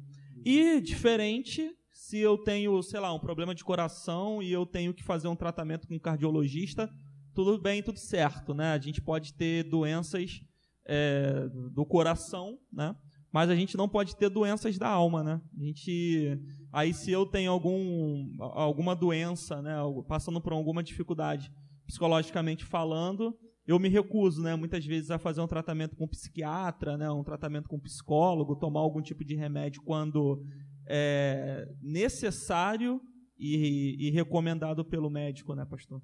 [0.44, 5.02] E diferente se eu tenho, sei lá, um problema de coração e eu tenho que
[5.02, 6.88] fazer um tratamento com um cardiologista,
[7.34, 8.72] tudo bem, tudo certo, né?
[8.72, 10.42] A gente pode ter doenças
[10.86, 12.94] é, do coração, né?
[13.32, 15.40] Mas a gente não pode ter doenças da alma, né?
[15.58, 16.38] A gente,
[16.72, 19.76] aí se eu tenho algum, alguma doença, né?
[20.06, 21.52] Passando por alguma dificuldade
[21.86, 24.54] psicologicamente falando, eu me recuso, né?
[24.54, 27.10] Muitas vezes a fazer um tratamento com psiquiatra, né?
[27.10, 30.42] Um tratamento com psicólogo, tomar algum tipo de remédio quando
[30.86, 33.00] é, necessário
[33.38, 36.02] e, e, recomendado pelo médico, né, pastor?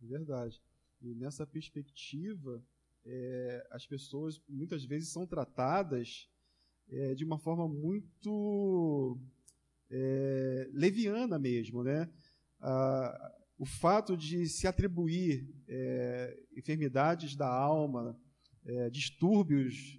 [0.00, 0.60] Verdade.
[1.00, 2.62] E nessa perspectiva,
[3.04, 6.28] é, as pessoas muitas vezes são tratadas
[6.90, 9.18] é, de uma forma muito
[9.90, 12.08] é, leviana mesmo, né?
[12.60, 18.18] Ah, o fato de se atribuir é, enfermidades da alma,
[18.64, 19.98] é, distúrbios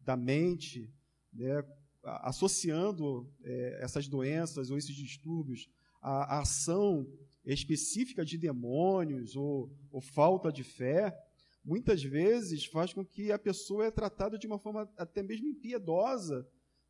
[0.00, 0.90] da mente,
[1.32, 1.64] né,
[2.02, 5.68] associando é, essas doenças ou esses distúrbios
[6.00, 7.06] à, à ação
[7.44, 11.16] específica de demônios ou, ou, falta de fé,
[11.64, 16.46] muitas vezes faz com que a pessoa é tratada de uma forma até mesmo impiedosa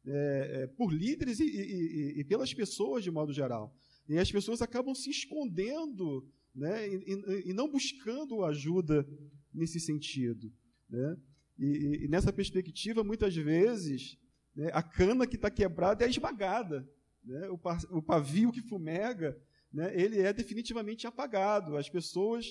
[0.06, 3.74] é, é, por líderes e, e, e, pelas pessoas de modo geral.
[4.08, 9.06] E as pessoas acabam se escondendo né, e, e não buscando ajuda
[9.52, 10.52] nesse sentido.
[10.88, 11.16] Né?
[11.58, 14.18] E, nessa perspectiva, muitas vezes,
[14.54, 14.70] né?
[14.72, 16.88] A cana que está quebrada é esmagada.
[17.24, 17.48] Né?
[17.50, 17.58] O,
[17.98, 19.36] o, pavio que fumega,
[19.72, 19.92] né?
[20.00, 21.76] ele é definitivamente apagado.
[21.76, 22.46] As pessoas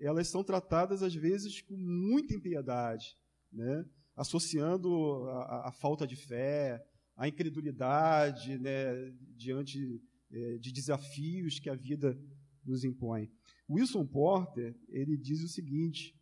[0.00, 3.16] elas são tratadas, às vezes, com muita impiedade,
[3.52, 3.84] né?
[4.14, 6.84] associando a, a, falta de fé,
[7.18, 9.12] a incredulidade né?
[9.36, 10.00] diante
[10.30, 12.16] é, de desafios que a vida
[12.64, 13.28] nos impõe.
[13.68, 16.14] Wilson Porter ele diz o seguinte: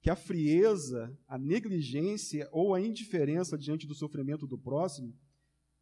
[0.00, 5.12] que a frieza, a negligência ou a indiferença diante do sofrimento do próximo,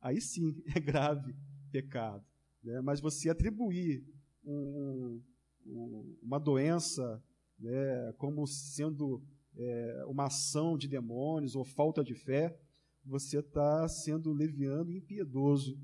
[0.01, 1.37] aí sim é grave
[1.71, 2.25] pecado.
[2.63, 2.81] Né?
[2.81, 4.03] Mas você atribuir
[4.43, 5.21] um,
[5.67, 7.23] um, uma doença
[7.59, 9.23] né, como sendo
[9.57, 12.59] é, uma ação de demônios ou falta de fé,
[13.05, 15.79] você está sendo leviano e impiedoso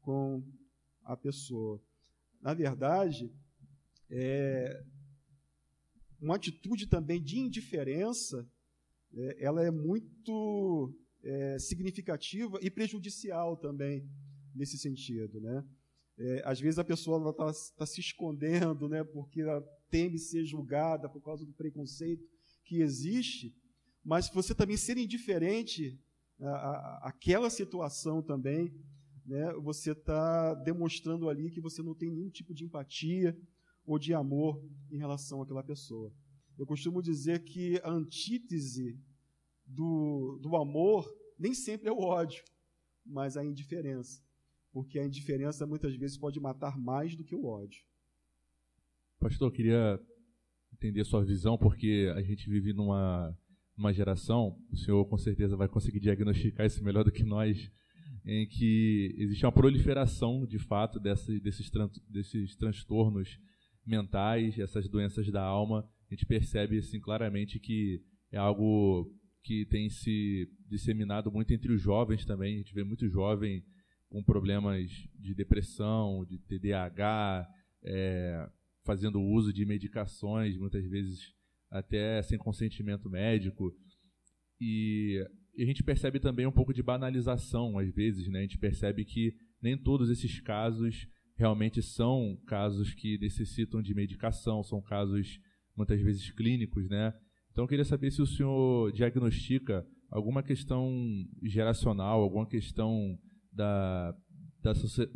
[0.00, 0.42] com
[1.02, 1.82] a pessoa.
[2.40, 3.32] Na verdade,
[4.10, 4.84] é,
[6.20, 8.48] uma atitude também de indiferença,
[9.14, 14.08] é, ela é muito é, significativa e prejudicial também
[14.54, 15.64] nesse sentido, né?
[16.18, 21.08] É, às vezes a pessoa está tá se escondendo, né, porque ela teme ser julgada
[21.08, 22.22] por causa do preconceito
[22.64, 23.56] que existe,
[24.04, 25.98] mas você também ser indiferente
[27.02, 28.74] àquela situação também,
[29.24, 33.36] né, você está demonstrando ali que você não tem nenhum tipo de empatia,
[33.84, 36.12] ou de amor em relação àquela pessoa.
[36.58, 38.98] Eu costumo dizer que a antítese
[39.66, 41.06] do, do amor
[41.38, 42.44] nem sempre é o ódio,
[43.04, 44.22] mas a indiferença.
[44.70, 47.82] Porque a indiferença muitas vezes pode matar mais do que o ódio.
[49.18, 50.00] Pastor, eu queria
[50.72, 53.36] entender sua visão, porque a gente vive numa,
[53.82, 57.68] numa geração, o senhor com certeza vai conseguir diagnosticar isso melhor do que nós,
[58.24, 63.40] em que existe uma proliferação, de fato, desses, tran desses transtornos
[63.84, 65.84] mentais, essas doenças da alma.
[66.08, 71.82] A gente percebe assim, claramente que é algo que tem se disseminado muito entre os
[71.82, 72.54] jovens também.
[72.54, 73.64] A gente vê muito jovem
[74.08, 77.48] com problemas de depressão, de TDAH,
[77.82, 78.48] é,
[78.84, 81.34] fazendo uso de medicações, muitas vezes
[81.72, 83.74] até sem consentimento médico.
[84.60, 85.26] E,
[85.58, 88.28] a gente percebe também um pouco de banalização, às vezes.
[88.28, 88.40] Né?
[88.40, 91.06] A gente percebe que nem todos esses casos
[91.36, 95.38] realmente são casos que necessitam de medicação, são casos
[95.76, 97.14] muitas vezes clínicos, né?
[97.50, 100.92] Então eu queria saber se o senhor diagnostica alguma questão
[101.42, 103.18] geracional, alguma questão
[103.50, 104.14] da,
[104.62, 104.72] da,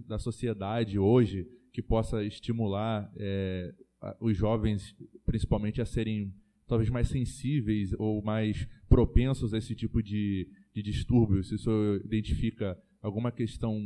[0.07, 3.75] da sociedade hoje que possa estimular é,
[4.21, 6.35] os jovens, principalmente, a serem
[6.66, 11.42] talvez mais sensíveis ou mais propensos a esse tipo de, de distúrbio?
[11.42, 13.79] Se o senhor identifica alguma questão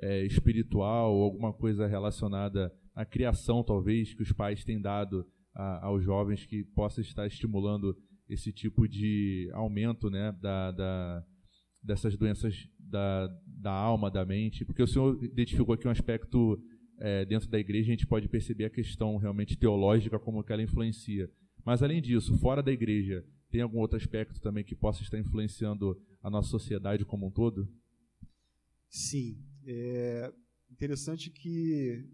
[0.00, 6.04] é, espiritual alguma coisa relacionada à criação, talvez, que os pais têm dado a, aos
[6.04, 7.96] jovens que possa estar estimulando
[8.28, 11.24] esse tipo de aumento né, da, da,
[11.82, 16.58] dessas doenças da, da alma, da mente, porque o senhor identificou aqui um aspecto
[16.98, 20.62] é, dentro da igreja, a gente pode perceber a questão realmente teológica, como que ela
[20.62, 21.28] influencia.
[21.64, 26.00] Mas, além disso, fora da igreja, tem algum outro aspecto também que possa estar influenciando
[26.22, 27.68] a nossa sociedade como um todo?
[28.88, 29.38] Sim.
[29.66, 30.32] É
[30.70, 32.04] interessante que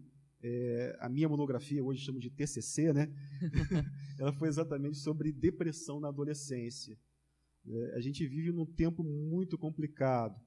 [0.41, 3.11] é, a minha monografia, hoje chamo de TCC, né?
[4.19, 6.97] ela foi exatamente sobre depressão na adolescência.
[7.67, 10.39] É, a gente vive num tempo muito complicado.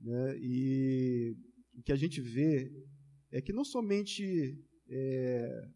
[0.00, 0.38] Né?
[0.38, 1.36] E
[1.74, 2.72] o que a gente vê
[3.30, 5.68] é que não somente é,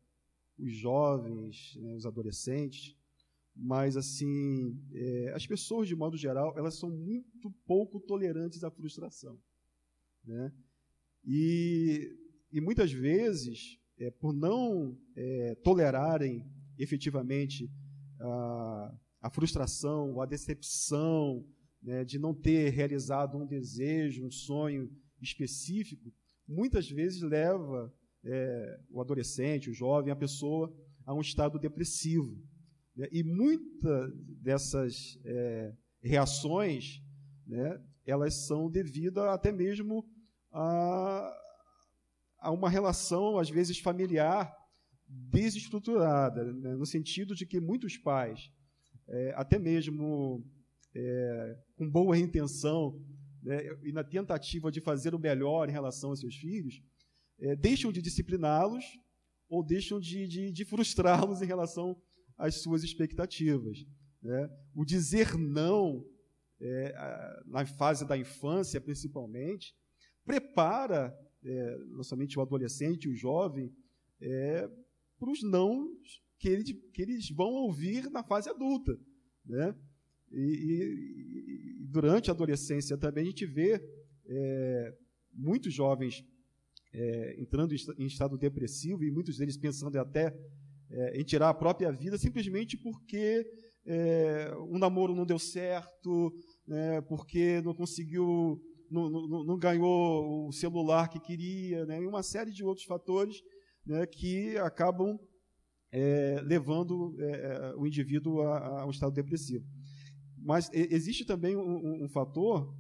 [0.61, 2.97] os jovens, né, os adolescentes,
[3.55, 9.39] mas assim é, as pessoas de modo geral elas são muito pouco tolerantes à frustração,
[10.25, 10.53] né?
[11.25, 12.17] E
[12.53, 16.45] e muitas vezes, é, por não é, tolerarem
[16.77, 17.71] efetivamente
[18.19, 21.47] a, a frustração, a decepção
[21.81, 26.13] né, de não ter realizado um desejo, um sonho específico,
[26.47, 27.95] muitas vezes leva
[28.25, 30.73] é, o adolescente, o jovem, a pessoa
[31.05, 32.37] a um estado depressivo.
[32.97, 33.09] Né?
[33.11, 37.01] E muitas dessas é, reações,
[37.47, 40.05] né, elas são devidas até mesmo
[40.53, 41.33] a,
[42.39, 44.55] a uma relação, às vezes, familiar
[45.07, 46.77] desestruturada, né?
[46.77, 48.51] no sentido de que muitos pais,
[49.09, 50.45] é, até mesmo
[50.95, 52.97] é, com boa intenção,
[53.43, 56.81] né, e na tentativa de fazer o melhor em relação aos seus filhos,
[57.41, 58.85] é, deixam de discipliná-los
[59.49, 62.01] ou deixam de, de, de frustrá-los em relação
[62.37, 63.85] às suas expectativas.
[64.23, 64.49] Né?
[64.75, 66.05] O dizer não,
[66.61, 69.75] é, na fase da infância principalmente,
[70.25, 73.75] prepara é, não somente o adolescente, o jovem,
[74.21, 74.69] é,
[75.19, 75.89] para os não
[76.39, 78.99] que, ele, que eles vão ouvir na fase adulta.
[79.45, 79.75] Né?
[80.31, 83.83] E, e, e durante a adolescência também a gente vê
[84.27, 84.95] é,
[85.33, 86.25] muitos jovens
[86.93, 90.37] é, entrando em estado depressivo e muitos deles pensando até
[90.91, 93.47] é, em tirar a própria vida simplesmente porque
[93.87, 96.33] é, um namoro não deu certo,
[96.67, 102.25] né, porque não conseguiu não, não, não, ganhou o celular que queria, né, e uma
[102.25, 103.41] série de outros fatores
[103.87, 105.19] né, que acabam
[105.93, 109.65] é, levando é, o indivíduo a, a, um estado depressivo.
[110.37, 112.75] Mas existe também um, um, fator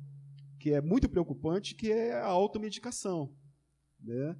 [0.59, 3.35] que é muito preocupante, que é a automedicação.
[4.03, 4.37] Né?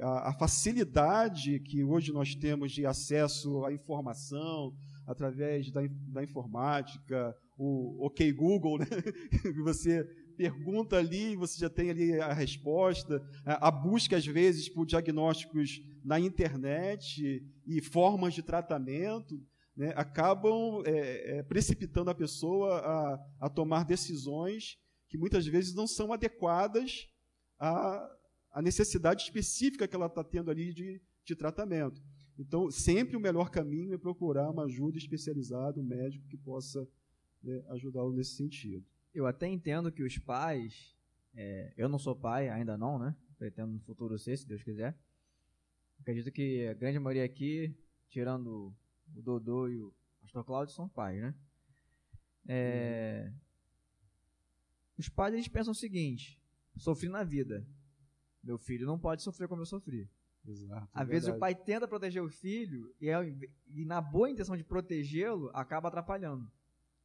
[0.00, 4.74] A, a facilidade que hoje nós temos de acesso à informação
[5.06, 8.86] através da, da informática, o OK Google, né?
[9.62, 10.04] você
[10.36, 13.22] pergunta ali, você já tem ali a resposta.
[13.44, 19.40] A, busca, às vezes, por diagnósticos na internet e formas de tratamento
[19.76, 25.86] né, acabam é, é, precipitando a pessoa a, a, tomar decisões que muitas vezes não
[25.86, 27.08] são adequadas
[27.58, 28.08] à,
[28.54, 32.02] à necessidade específica que ela está tendo ali de, de tratamento.
[32.38, 36.88] Então, sempre o melhor caminho é procurar uma ajuda especializada, um médico que possa
[37.42, 40.94] né, ajudá-lo nesse sentido eu até entendo que os pais,
[41.34, 43.16] é, eu não sou pai, ainda não, né?
[43.38, 44.98] Pretendo no futuro ser, se Deus quiser.
[46.00, 47.72] Acredito que a grande maioria aqui,
[48.10, 48.74] tirando
[49.14, 51.34] o Dodô e o Pastor Cláudio, são pais, né?
[52.46, 53.32] É,
[54.98, 56.38] os pais eles pensam o seguinte:
[56.76, 57.64] sofri na vida,
[58.44, 60.08] meu filho não pode sofrer como eu sofri.
[60.46, 60.88] Exato.
[60.92, 63.08] Às é vezes o pai tenta proteger o filho e,
[63.68, 66.50] e na boa intenção de protegê-lo acaba atrapalhando.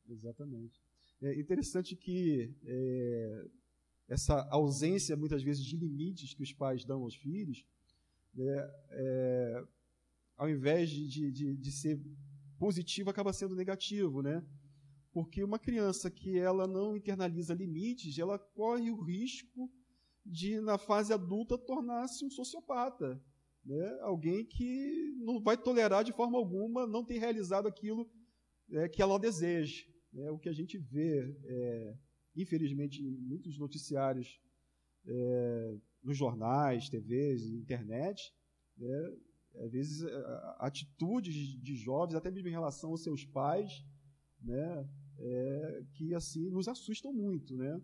[0.07, 0.81] Exatamente.
[1.21, 3.45] É interessante que é,
[4.07, 7.65] essa ausência, muitas vezes, de limites que os pais dão aos filhos,
[8.33, 9.63] né, é,
[10.35, 12.01] ao invés de, de, de ser
[12.57, 14.43] positivo, acaba sendo negativo, né?
[15.11, 19.71] Porque uma criança que ela não internaliza limites, ela corre o risco
[20.29, 23.21] de, na fase adulta, tornar-se um sociopata.
[23.65, 23.99] Né?
[24.01, 28.09] Alguém que não vai tolerar de forma alguma não ter realizado aquilo
[28.71, 29.85] é, que ela deseja.
[30.13, 30.29] Né?
[30.31, 31.97] O que a gente vê, é,
[32.35, 34.39] infelizmente, em muitos noticiários,
[35.05, 38.33] é, nos jornais, TVs, internet,
[38.77, 39.17] né?
[39.55, 40.03] às vezes
[40.59, 43.83] atitudes de jovens, até mesmo em relação aos seus pais,
[44.41, 44.87] né?
[45.21, 47.81] É, que assim nos assustam muito, né?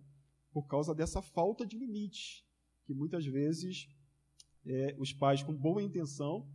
[0.55, 2.47] Por causa dessa falta de limite,
[2.85, 3.89] que muitas vezes
[4.65, 6.47] é, os pais com boa intenção,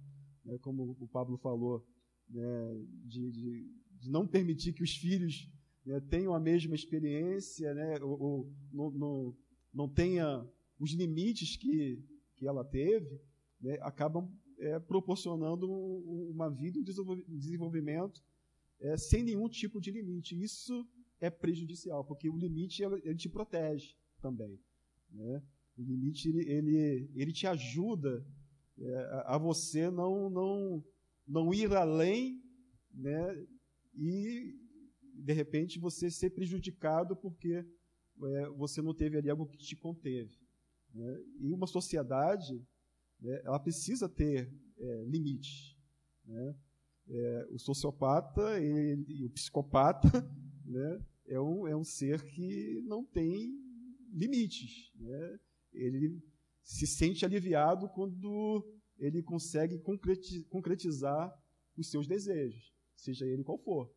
[0.42, 1.86] né, como o Pablo falou,
[2.26, 5.46] né, de, de, de, não permitir que os filhos
[5.84, 9.36] né, tenham a mesma experiência, né, ou, ou não, não,
[9.70, 10.48] não tenha
[10.78, 12.02] os limites que,
[12.36, 13.20] que ela teve,
[13.60, 18.24] né, acabam é, proporcionando uma vida, um desenvolvimento
[18.80, 20.42] é, sem nenhum tipo de limite.
[20.42, 20.88] Isso
[21.20, 24.58] é prejudicial, porque o limite ele te protege também.
[25.10, 25.42] Né?
[25.76, 28.24] O limite ele, ele, ele te ajuda
[28.78, 30.84] é, a você não, não,
[31.26, 32.42] não ir além
[32.92, 33.46] né?
[33.94, 34.58] e,
[35.14, 37.64] de repente, você ser prejudicado porque
[38.22, 40.38] é, você não teve ali algo que te conteve.
[40.94, 41.22] Né?
[41.40, 42.66] E uma sociedade
[43.20, 45.76] né, ela precisa ter é, limites.
[46.24, 46.54] Né?
[47.08, 50.08] É, o sociopata e o psicopata
[50.64, 53.54] né, é, um, é um ser que não tem
[54.12, 54.90] limites.
[54.96, 55.38] Né?
[55.72, 56.20] Ele
[56.62, 58.66] se sente aliviado quando
[58.98, 59.78] ele consegue
[60.48, 61.32] concretizar
[61.76, 63.90] os seus desejos, seja ele qual for,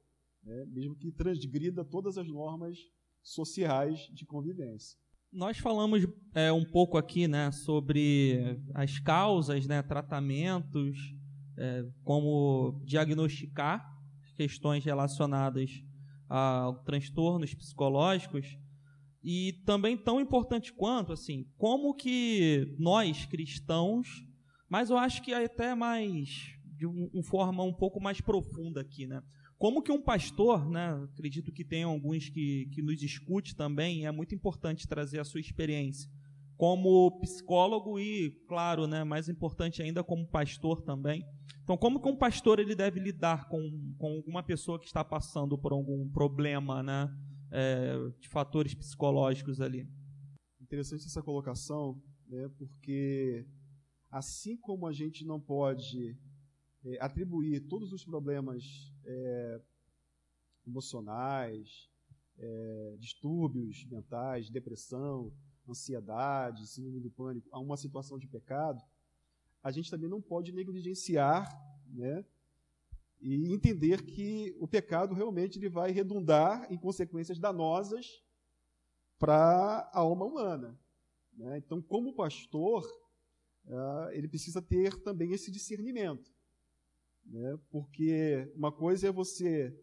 [0.43, 0.65] né?
[0.67, 2.77] mesmo que transgrida todas as normas
[3.21, 4.97] sociais de convivência.
[5.31, 6.05] Nós falamos
[6.36, 10.95] é, um pouco aqui né, sobre as causas, né, tratamentos,
[11.57, 13.84] é, como diagnosticar
[14.36, 15.84] questões relacionadas
[16.36, 18.57] a transtornos psicológicos.
[19.23, 24.25] E também tão importante quanto assim como que nós cristãos
[24.67, 29.21] mas eu acho que até mais de uma forma um pouco mais profunda aqui né?
[29.57, 34.11] Como que um pastor, né, acredito que tem alguns que, que nos escute também, é
[34.11, 36.11] muito importante trazer a sua experiência.
[36.57, 41.23] Como psicólogo e, claro, né, mais importante ainda, como pastor também.
[41.64, 45.57] Então, como que um pastor ele deve lidar com, com alguma pessoa que está passando
[45.57, 47.09] por algum problema né,
[47.49, 49.88] é, de fatores psicológicos ali?
[50.61, 53.47] Interessante essa colocação, né, porque
[54.11, 56.18] assim como a gente não pode
[56.86, 59.61] é, atribuir todos os problemas é,
[60.68, 61.89] emocionais,
[62.38, 65.32] é, distúrbios mentais, depressão,
[65.68, 68.82] ansiedade, síndrome do pânico a uma situação de pecado,
[69.64, 71.49] a gente também não pode negligenciar
[71.88, 72.26] né,
[73.22, 78.22] e entender que o pecado realmente ele vai redundar em consequências danosas
[79.18, 80.78] para a alma humana.
[81.34, 81.57] Né?
[81.57, 82.84] Então, como pastor,
[83.66, 86.30] uh, ele precisa ter também esse discernimento.
[87.26, 87.57] Né?
[87.70, 89.74] Porque uma coisa é você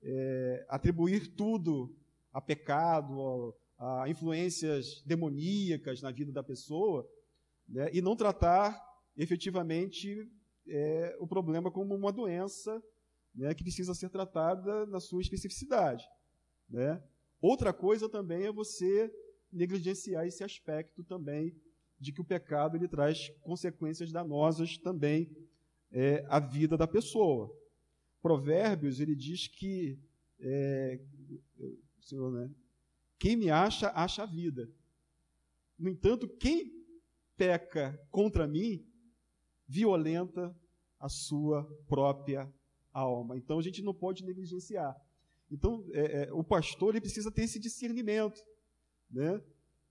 [0.00, 1.92] é, atribuir tudo
[2.32, 7.08] a pecado, a, a, influências demoníacas na vida da pessoa,
[7.68, 7.90] né?
[7.92, 10.28] e não tratar efetivamente
[10.66, 12.82] é, o problema como uma doença
[13.34, 13.54] né?
[13.54, 16.04] que precisa ser tratada na sua especificidade.
[16.68, 17.02] Né?
[17.40, 19.12] Outra coisa também é você
[19.52, 21.54] negligenciar esse aspecto também
[21.98, 25.30] de que o pecado ele traz consequências danosas também
[25.92, 27.54] é, a vida da pessoa.
[28.20, 29.98] Provérbios, ele diz que
[30.40, 31.00] é,
[32.00, 32.50] senhor, né,
[33.18, 34.68] quem me acha, acha a vida.
[35.78, 36.84] No entanto, quem
[37.36, 38.86] peca contra mim,
[39.66, 40.54] violenta
[40.98, 42.52] a sua própria
[42.92, 43.36] alma.
[43.36, 44.96] Então, a gente não pode negligenciar.
[45.50, 48.40] Então, é, é, o pastor ele precisa ter esse discernimento.
[49.10, 49.40] Né?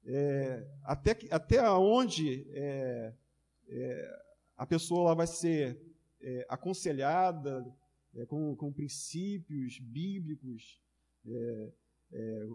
[0.06, 3.14] É, até, até onde é,
[3.70, 4.24] é,
[4.58, 5.80] a pessoa ela vai ser
[6.22, 7.66] é, aconselhada
[8.28, 10.80] com, com, princípios bíblicos,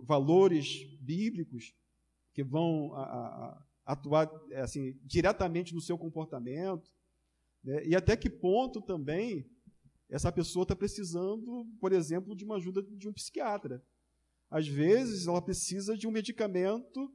[0.04, 1.74] valores bíblicos
[2.32, 4.30] que vão a, a, atuar
[4.62, 6.92] assim, diretamente no seu comportamento,
[7.68, 7.86] né?
[7.86, 9.46] e até que ponto também
[10.08, 13.84] essa pessoa está precisando, por exemplo, de uma ajuda de um psiquiatra.
[14.50, 17.12] Às vezes ela precisa de um medicamento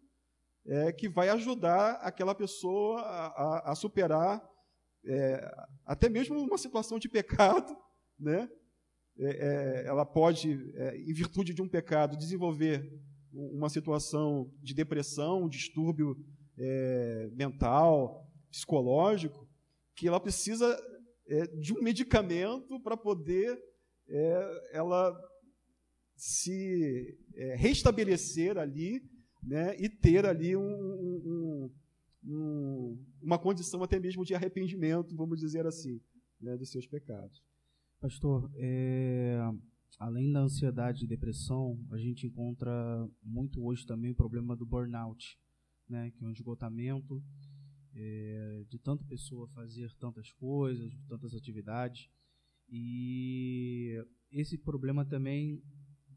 [0.66, 4.47] é, que vai ajudar aquela pessoa a, a, a superar
[5.06, 7.76] é, até mesmo uma situação de pecado,
[8.20, 8.47] né?
[9.18, 12.88] é, é, ela pode, é, em virtude de um pecado, desenvolver
[13.32, 16.16] uma situação de depressão, um distúrbio
[16.58, 19.47] é, mental, psicológico,
[19.96, 20.78] que ela precisa
[21.28, 23.60] é, de um medicamento para poder
[24.08, 25.14] é, ela
[26.16, 29.02] se é, restabelecer ali
[29.41, 31.72] né, e ter ali um, um,
[32.26, 36.00] um, uma condição até mesmo de arrependimento, vamos dizer assim,
[36.39, 37.44] né, dos seus pecados.
[38.00, 39.39] Pastor, é,
[40.00, 42.72] além da ansiedade e depressão, a gente encontra
[43.22, 45.38] muito hoje também o problema do burnout,
[45.88, 47.22] né, que é um esgotamento
[47.96, 52.10] é, de tanta pessoa fazer tantas coisas, tantas atividades.
[52.70, 55.62] E esse problema também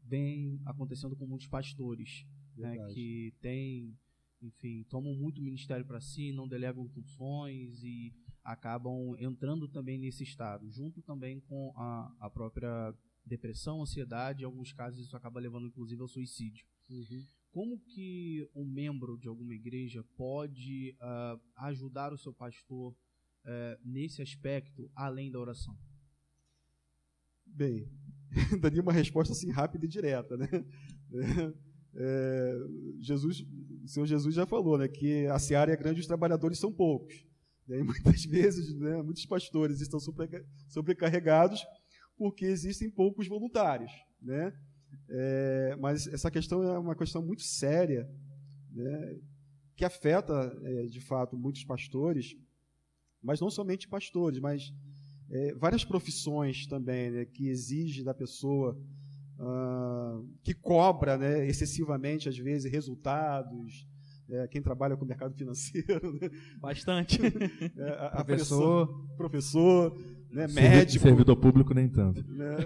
[0.03, 2.25] vem acontecendo com muitos pastores,
[2.55, 3.95] né, que têm,
[4.41, 8.13] enfim, tomam muito ministério para si, não delegam funções e
[8.43, 12.93] acabam entrando também nesse estado, junto também com a, a própria
[13.25, 16.65] depressão, ansiedade, em alguns casos isso acaba levando inclusive ao suicídio.
[16.89, 17.27] Uhum.
[17.57, 24.21] Como que um membro de alguma igreja pode uh, ajudar o seu pastor uh, nesse
[24.21, 25.75] aspecto, além da oração?
[27.43, 27.91] Bem,
[28.61, 30.47] daria uma resposta assim rápida e direta, né?
[31.99, 32.53] É,
[32.99, 33.43] Jesus,
[33.83, 36.71] o Senhor Jesus já falou, né, que a seara é grande e os trabalhadores são
[36.71, 37.25] poucos.
[37.67, 39.99] E muitas vezes, né, muitos pastores estão
[40.69, 41.65] sobrecarregados
[42.15, 43.91] porque existem poucos voluntários,
[44.21, 44.53] né?
[45.09, 48.09] É, mas essa questão é uma questão muito séria,
[48.71, 49.19] né,
[49.75, 50.33] que afeta,
[50.63, 52.35] é, de fato, muitos pastores,
[53.21, 54.73] mas não somente pastores, mas
[55.29, 58.77] é, várias profissões também, né, que exigem da pessoa,
[59.39, 63.87] ah, que cobra né, excessivamente, às vezes, resultados,
[64.29, 66.13] é, quem trabalha com o mercado financeiro.
[66.13, 66.29] Né?
[66.59, 67.19] Bastante.
[67.77, 68.87] É, a, a professor.
[68.87, 69.97] Pressão, professor,
[70.31, 71.03] né, médico.
[71.03, 72.23] Servidor público nem tanto.
[72.31, 72.57] Né?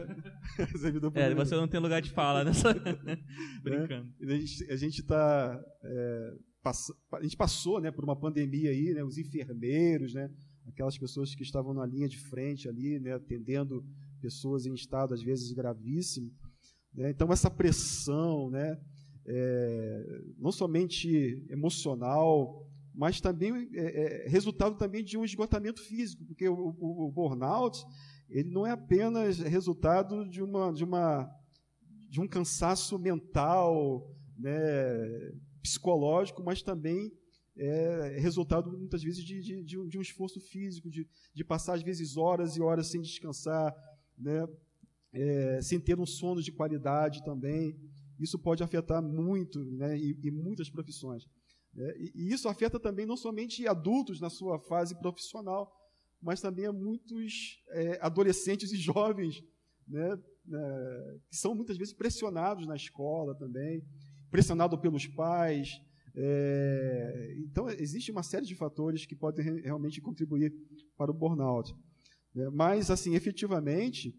[0.78, 1.41] servidor é, público.
[1.41, 2.74] É, você não tem lugar de fala nessa.
[3.64, 4.09] Brincando.
[4.20, 4.39] Né?
[4.70, 5.59] A gente está.
[5.84, 6.34] É,
[7.14, 10.30] a gente passou né, por uma pandemia aí, né, os enfermeiros, né,
[10.68, 13.84] aquelas pessoas que estavam na linha de frente ali, né, atendendo
[14.22, 16.32] pessoas em estado às vezes gravíssimo.
[16.93, 18.80] Né, então essa pressão, né,
[19.26, 26.48] é, não somente emocional, mas também é, é, resultado também de um esgotamento físico, porque
[26.48, 27.86] o, o, o, burnout
[28.30, 31.30] ele não é apenas resultado de uma de uma
[32.10, 34.52] de um cansaço mental, né,
[35.62, 37.12] psicológico, mas também
[37.58, 41.76] é resultado muitas vezes de, de, de, um, de um, esforço físico, de, de passar
[41.76, 43.74] às vezes horas e horas sem descansar,
[44.18, 44.46] né,
[45.14, 47.78] é, sem ter um sono de qualidade também
[48.22, 51.28] isso pode afetar muito, né, e, e muitas profissões.
[51.74, 51.93] Né?
[51.97, 55.72] E, isso afeta também não somente adultos na sua fase profissional,
[56.22, 59.43] mas também a muitos é, adolescentes e jovens,
[59.88, 63.84] né, né, que são muitas vezes pressionados na escola também,
[64.30, 65.69] pressionados pelos pais.
[66.15, 70.53] É, então, existe uma série de fatores que podem realmente contribuir
[70.97, 71.74] para o burnout.
[72.36, 72.49] Né?
[72.49, 74.13] Mas, assim, efetivamente,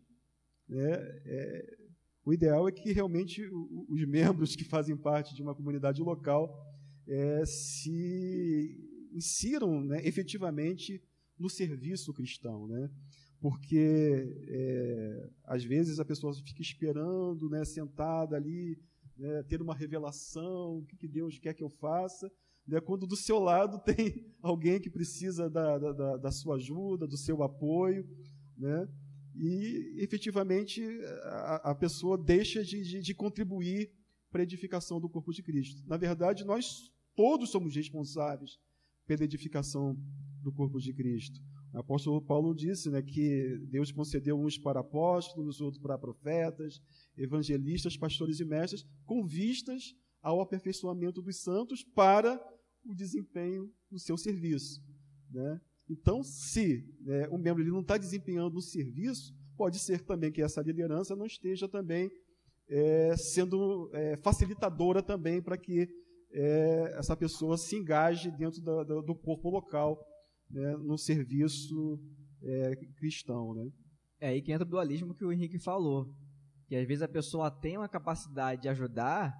[0.68, 0.92] né,
[1.26, 1.76] é,
[2.24, 3.42] o ideal é que realmente
[3.88, 6.71] os membros que fazem parte de uma comunidade local
[7.06, 11.02] é, se insiram né, efetivamente
[11.38, 12.90] no serviço cristão, né?
[13.42, 18.78] porque é, às vezes a pessoa fica esperando, né, sentada ali,
[19.18, 22.30] né, ter uma revelação, o que, Deus quer que eu faça,
[22.64, 27.16] né, quando do seu lado tem alguém que precisa da, da, da sua ajuda, do
[27.16, 28.08] seu apoio,
[28.56, 28.88] né?
[29.34, 30.82] e efetivamente
[31.24, 33.90] a, a pessoa deixa de, de, de contribuir
[34.32, 35.86] para a edificação do corpo de Cristo.
[35.86, 38.58] Na verdade, nós todos somos responsáveis
[39.06, 39.94] pela edificação
[40.42, 41.38] do corpo de Cristo.
[41.72, 46.82] O apóstolo Paulo disse né, que Deus concedeu uns para apóstolos, outros para profetas,
[47.16, 52.40] evangelistas, pastores e mestres, com vistas ao aperfeiçoamento dos santos para
[52.84, 54.82] o desempenho do seu serviço.
[55.30, 55.60] Né?
[55.88, 60.42] Então, se né, um membro ele não está desempenhando o serviço, pode ser também que
[60.42, 62.10] essa liderança não esteja também
[62.72, 65.88] é, sendo é, facilitadora também para que
[66.32, 70.02] é, essa pessoa se engaje dentro da, da, do corpo local
[70.50, 72.00] né, no serviço
[72.42, 73.54] é, cristão.
[73.54, 73.70] Né?
[74.20, 76.14] É aí que entra o dualismo que o Henrique falou.
[76.66, 79.34] Que às vezes a pessoa tem uma capacidade de ajudar,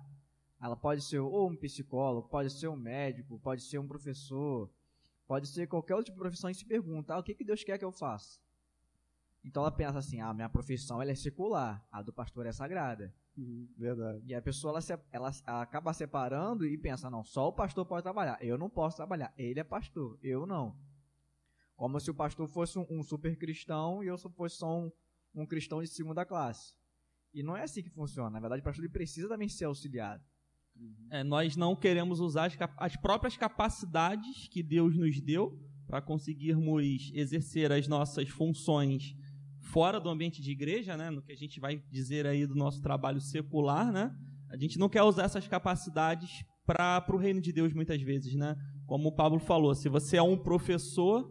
[0.61, 4.70] ela pode ser ou um psicólogo, pode ser um médico, pode ser um professor,
[5.33, 7.85] Pode ser qualquer outra profissão e se pergunta, ah, o que, que Deus quer que
[7.87, 8.39] eu faça?
[9.45, 13.12] Então ela pensa assim, ah, minha profissão ela é secular, a do pastor é sagrada.
[13.36, 14.22] Uhum, verdade.
[14.26, 17.84] E a pessoa ela, se, ela, ela, acaba separando e pensa, não, só o pastor
[17.84, 18.38] pode trabalhar.
[18.40, 19.32] Eu não posso trabalhar.
[19.36, 20.76] Ele é pastor, eu não.
[21.74, 24.93] Como se o pastor fosse um, um super cristão e eu fosse só um,
[25.34, 26.74] um cristão de segunda classe.
[27.34, 28.30] E não é assim que funciona.
[28.30, 30.22] Na verdade, o pastor ele precisa também ser auxiliado.
[31.11, 37.11] É, nós não queremos usar as, as próprias capacidades que Deus nos deu para conseguirmos
[37.12, 39.16] exercer as nossas funções
[39.62, 42.82] fora do ambiente de igreja, né, no que a gente vai dizer aí do nosso
[42.82, 44.14] trabalho secular, né?
[44.50, 48.56] A gente não quer usar essas capacidades para o reino de Deus muitas vezes, né?
[48.86, 51.26] Como o Pablo falou, se você é um professor,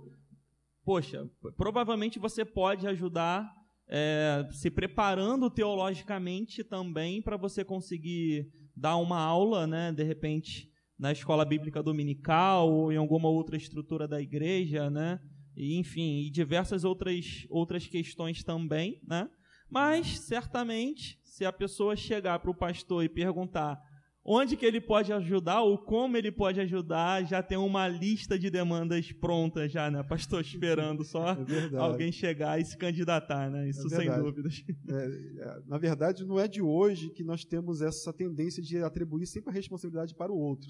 [0.84, 3.48] poxa, provavelmente você pode ajudar
[3.88, 11.12] é, se preparando teologicamente também para você conseguir dar uma aula, né, de repente, na
[11.12, 15.20] escola bíblica dominical ou em alguma outra estrutura da igreja, né?
[15.56, 19.30] E, enfim, e diversas outras, outras questões também, né?
[19.70, 23.82] Mas, certamente, se a pessoa chegar para o pastor e perguntar
[24.24, 28.50] onde que ele pode ajudar ou como ele pode ajudar, já tem uma lista de
[28.50, 31.32] demandas pronta já, né, pastor, esperando só
[31.74, 33.70] é alguém chegar e se candidatar, né?
[33.70, 34.64] Isso é sem dúvidas.
[34.90, 35.06] É,
[35.44, 39.50] é, na verdade, não é de hoje que nós temos essa tendência de atribuir sempre
[39.50, 40.70] a responsabilidade para o outro,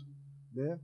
[0.54, 0.80] né?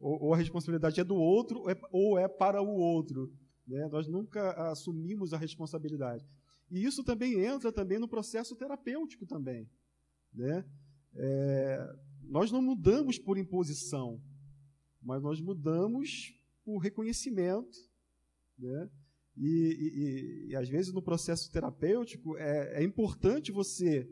[0.00, 3.32] Ou, ou a responsabilidade é do outro ou é, ou é para o outro,
[3.66, 3.88] né?
[3.88, 6.24] Nós nunca assumimos a responsabilidade.
[6.70, 9.68] E isso também entra também no processo terapêutico também,
[10.32, 10.64] né?
[11.14, 14.20] É, nós não mudamos por imposição,
[15.02, 16.34] mas nós mudamos
[16.64, 17.78] por reconhecimento,
[18.58, 18.90] né?
[19.36, 24.10] E, e, e, às vezes no processo terapêutico é, é importante você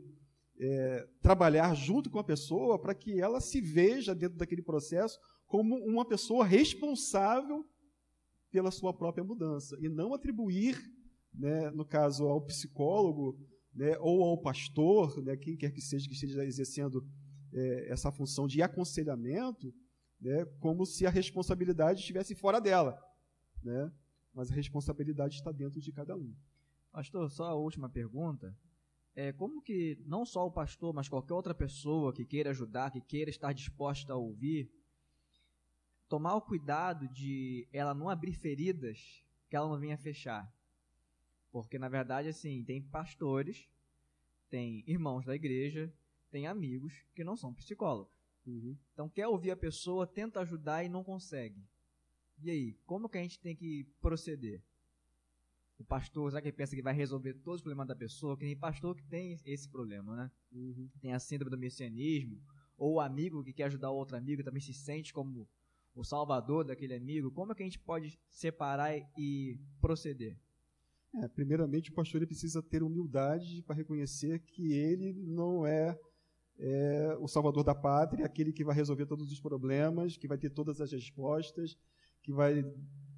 [0.57, 5.75] é, trabalhar junto com a pessoa para que ela se veja dentro daquele processo como
[5.75, 7.65] uma pessoa responsável
[8.51, 10.77] pela sua própria mudança e não atribuir,
[11.33, 13.39] né, no caso ao psicólogo,
[13.73, 17.05] né, ou ao pastor, né, quem quer que seja que esteja exercendo
[17.53, 19.73] é, essa função de aconselhamento,
[20.19, 22.99] né, como se a responsabilidade estivesse fora dela.
[23.63, 23.91] Né?
[24.33, 26.33] Mas a responsabilidade está dentro de cada um.
[26.91, 28.55] Pastor, só a última pergunta.
[29.15, 33.01] É, como que não só o pastor, mas qualquer outra pessoa que queira ajudar, que
[33.01, 34.71] queira estar disposta a ouvir,
[36.07, 40.51] tomar o cuidado de ela não abrir feridas que ela não venha fechar.
[41.51, 43.69] Porque, na verdade, assim, tem pastores,
[44.49, 45.91] tem irmãos da igreja,
[46.29, 48.13] tem amigos que não são psicólogos.
[48.45, 48.77] Uhum.
[48.93, 51.61] Então, quer ouvir a pessoa, tenta ajudar e não consegue.
[52.41, 54.61] E aí, como que a gente tem que proceder?
[55.79, 58.35] O pastor, será que ele pensa que vai resolver todos os problemas da pessoa?
[58.37, 60.31] Que tem pastor que tem esse problema, né?
[60.51, 60.89] Uhum.
[60.99, 62.41] Tem a síndrome do messianismo,
[62.77, 65.47] ou o amigo que quer ajudar o outro amigo também se sente como
[65.99, 67.31] o salvador daquele amigo.
[67.31, 70.37] Como é que a gente pode separar e proceder?
[71.15, 75.97] É, primeiramente, o pastor precisa ter humildade para reconhecer que ele não é
[76.59, 80.49] é o salvador da pátria, aquele que vai resolver todos os problemas, que vai ter
[80.49, 81.77] todas as respostas,
[82.23, 82.63] que vai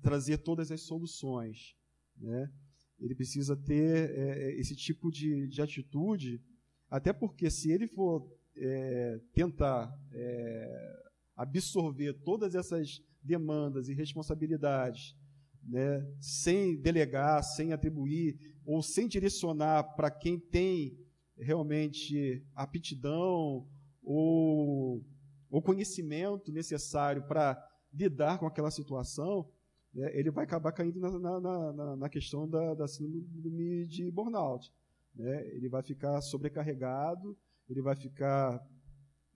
[0.02, 1.76] trazer todas as soluções.
[2.18, 2.52] Né?
[3.00, 6.42] Ele precisa ter é, esse tipo de, de, atitude,
[6.90, 10.99] até porque se ele for é, tentar é,
[11.40, 15.16] absorver todas essas demandas e responsabilidades,
[15.64, 21.00] né, sem delegar, sem atribuir, ou sem direcionar para quem tem
[21.38, 23.66] realmente aptidão
[24.04, 25.02] ou,
[25.50, 27.58] ou conhecimento necessário para
[27.94, 29.50] lidar com aquela situação,
[29.94, 34.70] né, ele vai acabar caindo na, na, na, na questão da, da síndrome de burnout.
[35.16, 35.48] Né?
[35.56, 37.38] Ele vai ficar sobrecarregado,
[37.70, 38.62] ele vai ficar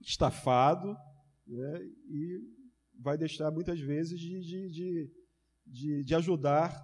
[0.02, 0.94] estafado
[1.46, 1.82] né?
[2.08, 2.40] e
[3.00, 5.10] vai deixar muitas vezes de, de, de,
[5.66, 6.82] de, de ajudar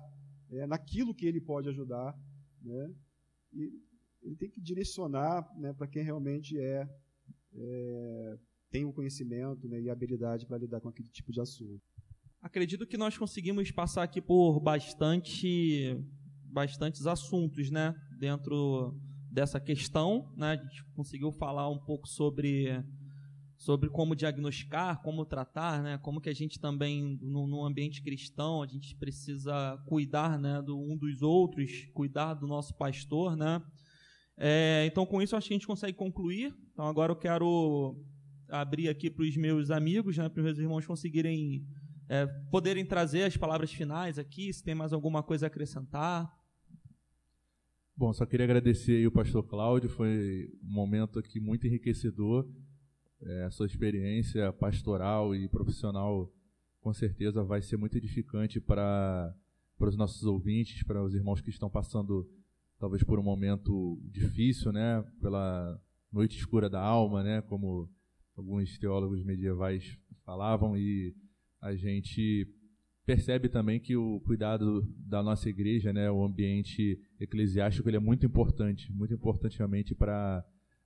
[0.51, 2.15] é, naquilo que ele pode ajudar.
[2.63, 2.95] Né?
[3.53, 3.73] E
[4.23, 6.89] ele tem que direcionar né, para quem realmente é,
[7.55, 8.39] é,
[8.71, 11.83] tem o conhecimento né, e habilidade para lidar com aquele tipo de assunto.
[12.41, 15.97] Acredito que nós conseguimos passar aqui por bastante,
[16.45, 18.95] bastantes assuntos, né, dentro
[19.31, 22.83] dessa questão, né, a gente conseguiu falar um pouco sobre
[23.61, 25.99] sobre como diagnosticar, como tratar, né?
[25.99, 30.81] Como que a gente também no, no, ambiente cristão a gente precisa cuidar, né, do
[30.81, 33.63] um dos outros, cuidar do nosso pastor, né?
[34.35, 36.55] É, então, com isso, acho que a gente consegue concluir.
[36.73, 38.03] Então, agora eu quero
[38.49, 41.63] abrir aqui para os meus amigos, né, para os meus irmãos conseguirem,
[42.09, 46.35] é, poderem trazer as palavras finais aqui, se tem mais alguma coisa a acrescentar.
[47.95, 52.49] Bom, só queria agradecer aí o pastor Cláudio, foi um momento aqui muito enriquecedor.
[53.23, 56.33] É, a sua experiência pastoral e profissional,
[56.81, 59.35] com certeza, vai ser muito edificante para,
[59.79, 62.27] para os nossos ouvintes, para os irmãos que estão passando
[62.79, 65.79] talvez por um momento difícil, né, pela
[66.11, 67.91] noite escura da alma, né, como
[68.35, 71.14] alguns teólogos medievais falavam, e
[71.61, 72.49] a gente
[73.05, 78.25] percebe também que o cuidado da nossa igreja, né, o ambiente eclesiástico, ele é muito
[78.25, 80.43] importante, muito importante realmente para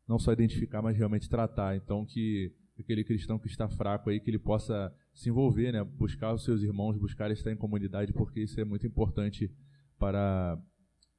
[0.08, 1.76] não só identificar, mas realmente tratar.
[1.76, 6.34] Então, que aquele cristão que está fraco aí, que ele possa se envolver, né, buscar
[6.34, 9.50] os seus irmãos, buscar estar em comunidade, porque isso é muito importante
[9.98, 10.58] para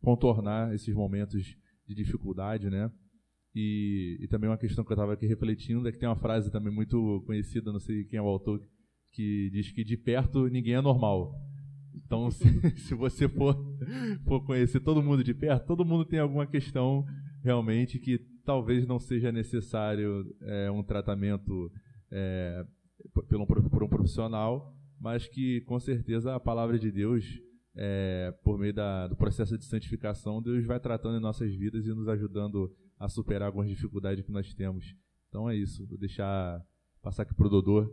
[0.01, 1.55] contornar esses momentos
[1.87, 2.91] de dificuldade, né?
[3.55, 6.51] E, e também uma questão que eu estava aqui refletindo é que tem uma frase
[6.51, 8.61] também muito conhecida, não sei quem é o autor,
[9.13, 11.33] que diz que de perto ninguém é normal.
[11.95, 13.55] Então, se, se você for,
[14.25, 17.05] for conhecer todo mundo de perto, todo mundo tem alguma questão
[17.41, 21.71] realmente que talvez não seja necessário é, um tratamento
[22.11, 22.65] é,
[23.13, 27.25] por, um, por um profissional, mas que com certeza a palavra de Deus,
[27.75, 31.89] é, por meio da, do processo de santificação, Deus vai tratando em nossas vidas e
[31.89, 34.95] nos ajudando a superar algumas dificuldades que nós temos.
[35.27, 35.85] Então é isso.
[35.87, 36.63] Vou deixar
[37.01, 37.91] passar aqui para o Dodô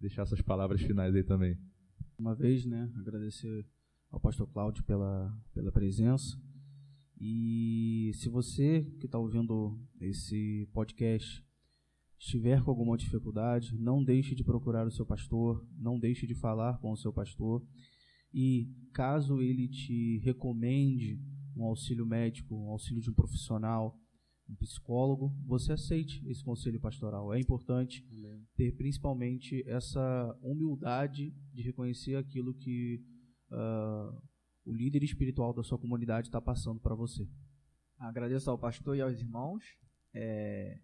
[0.00, 1.58] deixar suas palavras finais aí também.
[2.18, 3.66] Uma vez, né, agradecer
[4.10, 6.36] ao pastor Cláudio pela, pela presença.
[7.24, 11.40] E se você que está ouvindo esse podcast
[12.18, 16.80] estiver com alguma dificuldade, não deixe de procurar o seu pastor, não deixe de falar
[16.80, 17.64] com o seu pastor.
[18.34, 21.20] E caso ele te recomende
[21.56, 23.96] um auxílio médico, um auxílio de um profissional,
[24.48, 27.32] um psicólogo, você aceite esse conselho pastoral.
[27.32, 28.44] É importante Amém.
[28.56, 33.00] ter principalmente essa humildade de reconhecer aquilo que
[33.52, 34.31] uh,
[34.64, 37.28] o líder espiritual da sua comunidade está passando para você.
[37.98, 39.64] Agradeço ao pastor e aos irmãos.
[40.14, 40.78] É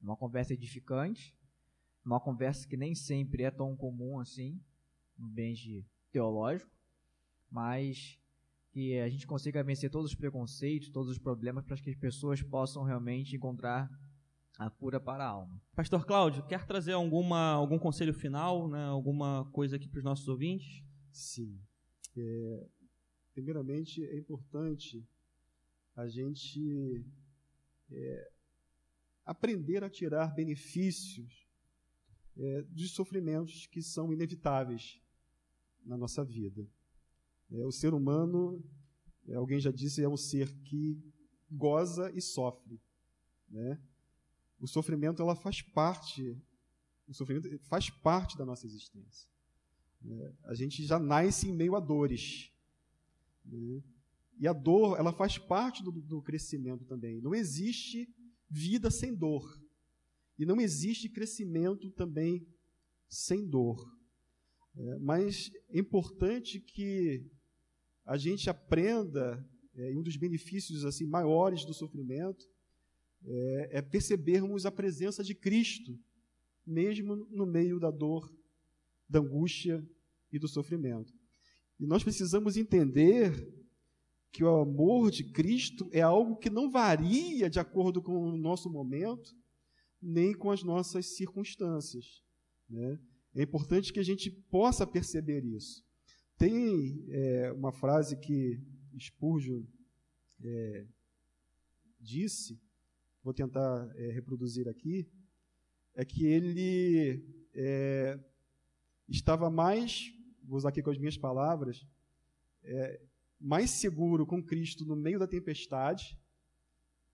[0.00, 1.34] uma conversa edificante,
[2.04, 4.60] uma conversa que nem sempre é tão comum assim
[5.18, 6.70] no ambiente teológico,
[7.50, 8.18] mas
[8.70, 12.42] que a gente consiga vencer todos os preconceitos, todos os problemas, para que as pessoas
[12.42, 13.88] possam realmente encontrar
[14.58, 15.60] a cura para a alma.
[15.74, 20.28] Pastor Cláudio, quer trazer alguma, algum conselho final, né, alguma coisa aqui para os nossos
[20.28, 20.84] ouvintes?
[21.12, 21.58] Sim.
[22.16, 22.66] É,
[23.34, 25.06] primeiramente, é importante
[25.96, 27.04] a gente
[27.90, 28.30] é,
[29.26, 31.46] aprender a tirar benefícios
[32.36, 35.00] é, dos sofrimentos que são inevitáveis
[35.84, 36.66] na nossa vida.
[37.50, 38.64] É, o ser humano,
[39.26, 40.98] é, alguém já disse, é um ser que
[41.50, 42.80] goza e sofre.
[43.48, 43.80] Né?
[44.60, 46.36] O sofrimento ela faz parte,
[47.06, 49.28] o sofrimento faz parte da nossa existência.
[50.00, 50.32] Né?
[50.44, 52.53] A gente já nasce em meio a dores.
[54.38, 57.20] E a dor, ela faz parte do, do crescimento também.
[57.20, 58.08] Não existe
[58.50, 59.60] vida sem dor.
[60.38, 62.46] E não existe crescimento também
[63.08, 63.94] sem dor.
[64.76, 67.24] É, mas é importante que
[68.04, 72.44] a gente aprenda, é, e um dos benefícios assim maiores do sofrimento
[73.24, 75.98] é, é percebermos a presença de Cristo,
[76.66, 78.32] mesmo no meio da dor,
[79.08, 79.86] da angústia
[80.32, 81.14] e do sofrimento.
[81.78, 83.52] E nós precisamos entender
[84.32, 88.68] que o amor de Cristo é algo que não varia de acordo com o nosso
[88.68, 89.34] momento,
[90.02, 92.22] nem com as nossas circunstâncias.
[92.68, 92.98] Né?
[93.34, 95.84] É importante que a gente possa perceber isso.
[96.36, 98.60] Tem é, uma frase que
[98.98, 99.62] Spurgeon
[100.42, 100.84] é,
[102.00, 102.60] disse,
[103.22, 105.08] vou tentar é, reproduzir aqui,
[105.94, 108.18] é que ele é,
[109.08, 110.12] estava mais,
[110.46, 111.86] vou usar aqui com as minhas palavras,
[112.62, 113.00] é,
[113.40, 116.18] mais seguro com Cristo no meio da tempestade,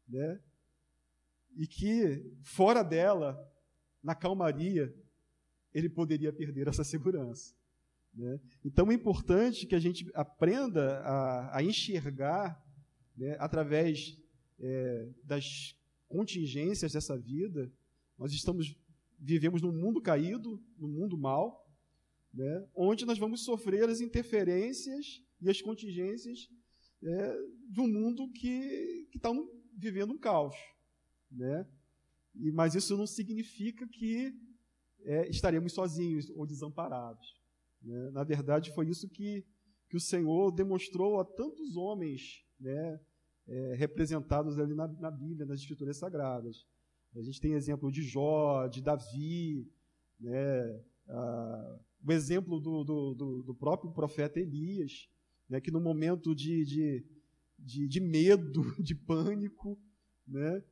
[0.09, 0.41] né?
[1.57, 3.39] e que fora dela,
[4.03, 4.95] na calmaria,
[5.74, 7.55] ele poderia perder essa segurança.
[8.14, 8.41] Né?
[8.64, 12.61] Então é importante que a gente aprenda a, a enxergar,
[13.16, 14.18] né, através
[14.59, 15.76] é, das
[16.09, 17.70] contingências dessa vida.
[18.18, 18.76] Nós estamos
[19.20, 21.70] vivemos num mundo caído, num mundo mal,
[22.33, 26.49] né, onde nós vamos sofrer as interferências e as contingências
[27.03, 27.37] é,
[27.68, 29.31] de um mundo que está
[29.76, 30.55] vivendo um caos.
[31.31, 31.66] Né?
[32.35, 34.35] E, mas isso não significa que
[35.05, 37.41] é, estaremos sozinhos ou desamparados.
[37.83, 38.11] Né?
[38.11, 39.45] Na verdade, foi isso que,
[39.89, 43.01] que o Senhor demonstrou a tantos homens né,
[43.49, 46.66] é, representados ali na, na, Bíblia, nas Escrituras Sagradas.
[47.16, 49.66] A gente tem exemplo de Jó, de Davi,
[50.20, 50.81] né,
[52.05, 55.09] o exemplo do, do, do, do, próprio profeta Elias,
[55.49, 57.05] né, que no momento de, de,
[57.59, 59.79] de, de medo, de pânico,
[60.27, 60.63] né,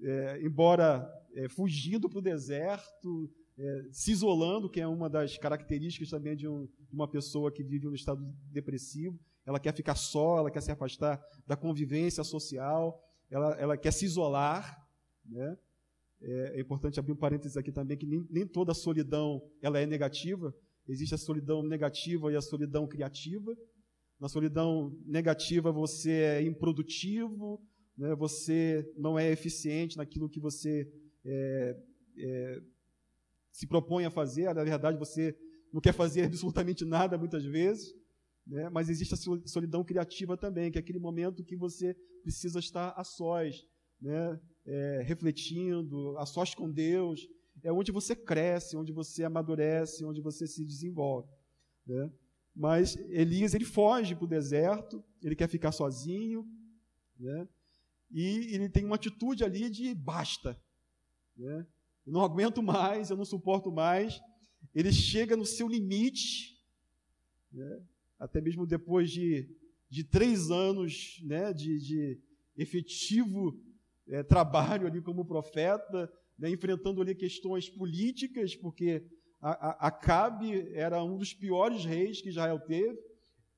[0.00, 6.10] é, embora é, fugindo para o deserto, é, se isolando, que é uma das características
[6.10, 9.18] também de, um, de uma pessoa que vive um estado depressivo.
[9.44, 14.04] Ela quer ficar só, ela quer se afastar da convivência social, ela, ela quer se
[14.04, 14.86] isolar.
[15.24, 15.56] Né?
[16.20, 19.86] É, é, importante abrir um parênteses aqui também, que nem, nem toda solidão ela é
[19.86, 20.54] negativa.
[20.88, 23.56] Existe a solidão negativa e a solidão criativa.
[24.20, 27.60] Na solidão negativa você é improdutivo,
[27.96, 28.14] né?
[28.14, 30.88] você não é eficiente naquilo que você
[31.24, 31.76] é,
[32.18, 32.62] é,
[33.50, 34.52] se propõe a fazer.
[34.54, 35.36] Na verdade, você
[35.72, 37.94] não quer fazer absolutamente nada muitas vezes.
[38.46, 38.68] Né?
[38.70, 43.04] Mas existe a solidão criativa também, que é aquele momento que você precisa estar a
[43.04, 43.66] sós,
[44.00, 44.40] né?
[44.64, 47.26] É, refletindo, a sós com Deus.
[47.62, 51.28] É onde você cresce, onde você amadurece, onde você se desenvolve.
[51.86, 52.10] Né?
[52.54, 56.46] Mas Elias ele foge para o deserto, ele quer ficar sozinho,
[57.18, 57.48] né?
[58.10, 60.60] e ele tem uma atitude ali de basta.
[61.36, 61.66] Né?
[62.06, 64.20] Eu não aguento mais, eu não suporto mais.
[64.74, 66.60] Ele chega no seu limite,
[67.52, 67.82] né?
[68.18, 69.48] até mesmo depois de,
[69.88, 72.20] de três anos né, de, de
[72.56, 73.60] efetivo
[74.08, 79.04] é, trabalho ali como profeta, né, enfrentando ali questões políticas, porque
[79.42, 82.96] Acabe era um dos piores reis que Israel teve,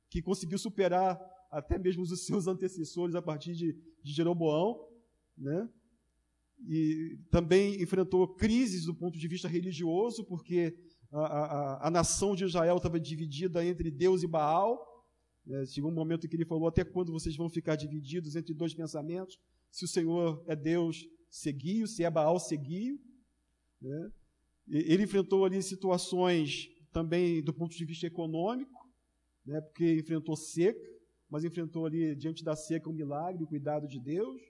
[0.09, 1.21] que conseguiu superar
[1.51, 4.81] até mesmo os seus antecessores a partir de, de Jeroboão,
[5.37, 5.69] né?
[6.67, 10.75] E também enfrentou crises do ponto de vista religioso, porque
[11.13, 14.81] a, a, a nação de Israel estava dividida entre Deus e Baal.
[15.47, 18.55] É, chegou um momento em que ele falou: Até quando vocês vão ficar divididos entre
[18.55, 19.37] dois pensamentos?
[19.71, 21.05] Se o Senhor é Deus,
[21.37, 23.01] seguiu, se é Baal, seguiu.
[23.81, 24.13] Né?
[24.69, 28.89] Ele enfrentou ali situações também do ponto de vista econômico,
[29.45, 29.61] né?
[29.61, 30.81] porque enfrentou seca,
[31.29, 34.41] mas enfrentou ali diante da seca um milagre, o cuidado de Deus.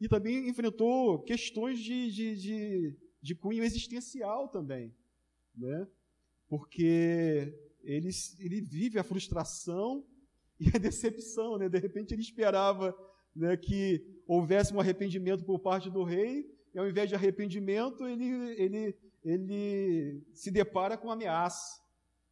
[0.00, 4.94] E também enfrentou questões de, de, de, de cunho existencial também
[5.60, 5.86] né?
[6.48, 10.04] porque ele, ele vive a frustração
[10.58, 11.58] e a decepção.
[11.58, 11.68] Né?
[11.68, 12.96] De repente ele esperava
[13.40, 18.26] né, que houvesse um arrependimento por parte do rei, e ao invés de arrependimento, ele,
[18.60, 21.80] ele, ele se depara com ameaça.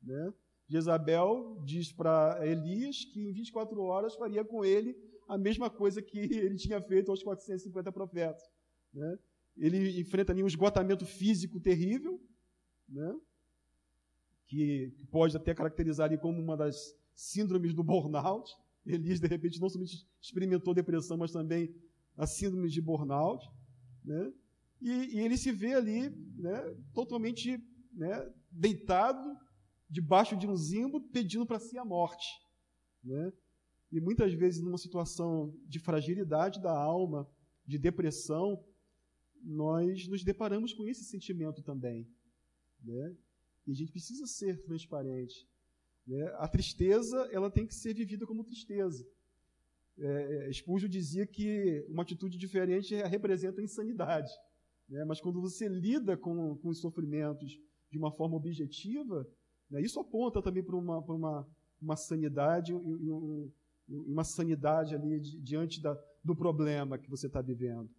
[0.02, 0.32] Né?
[0.68, 4.96] Jezabel diz para Elias que em 24 horas faria com ele
[5.26, 8.42] a mesma coisa que ele tinha feito aos 450 profetas.
[8.92, 9.18] Né?
[9.56, 12.20] Ele enfrenta ali um esgotamento físico terrível,
[12.88, 13.16] né?
[14.46, 18.54] que, pode até caracterizar ali como uma das síndromes do burnout.
[18.88, 21.74] Elias, de repente, não somente experimentou depressão, mas também
[22.16, 23.46] a síndrome de burnout.
[24.04, 24.32] Né?
[24.80, 27.62] E, e ele se vê ali né, totalmente
[27.92, 29.36] né, deitado,
[29.90, 32.26] debaixo de um zimbo, pedindo para si a morte.
[33.04, 33.32] Né?
[33.92, 37.28] E muitas vezes, numa situação de fragilidade da alma,
[37.66, 38.64] de depressão,
[39.42, 42.06] nós nos deparamos com esse sentimento também.
[42.82, 43.14] Né?
[43.66, 45.46] E a gente precisa ser transparente.
[46.08, 46.24] Né?
[46.38, 49.06] A tristeza ela tem que ser vivida como tristeza.
[49.98, 54.32] É, Spurgeon dizia que uma atitude diferente representa insanidade.
[54.88, 55.04] Né?
[55.04, 57.58] Mas quando você lida com, com os sofrimentos
[57.90, 59.28] de uma forma objetiva,
[59.70, 61.48] né, isso aponta também para uma, uma,
[61.80, 63.50] uma sanidade um,
[63.88, 67.90] uma sanidade ali diante da, do problema que você está vivendo.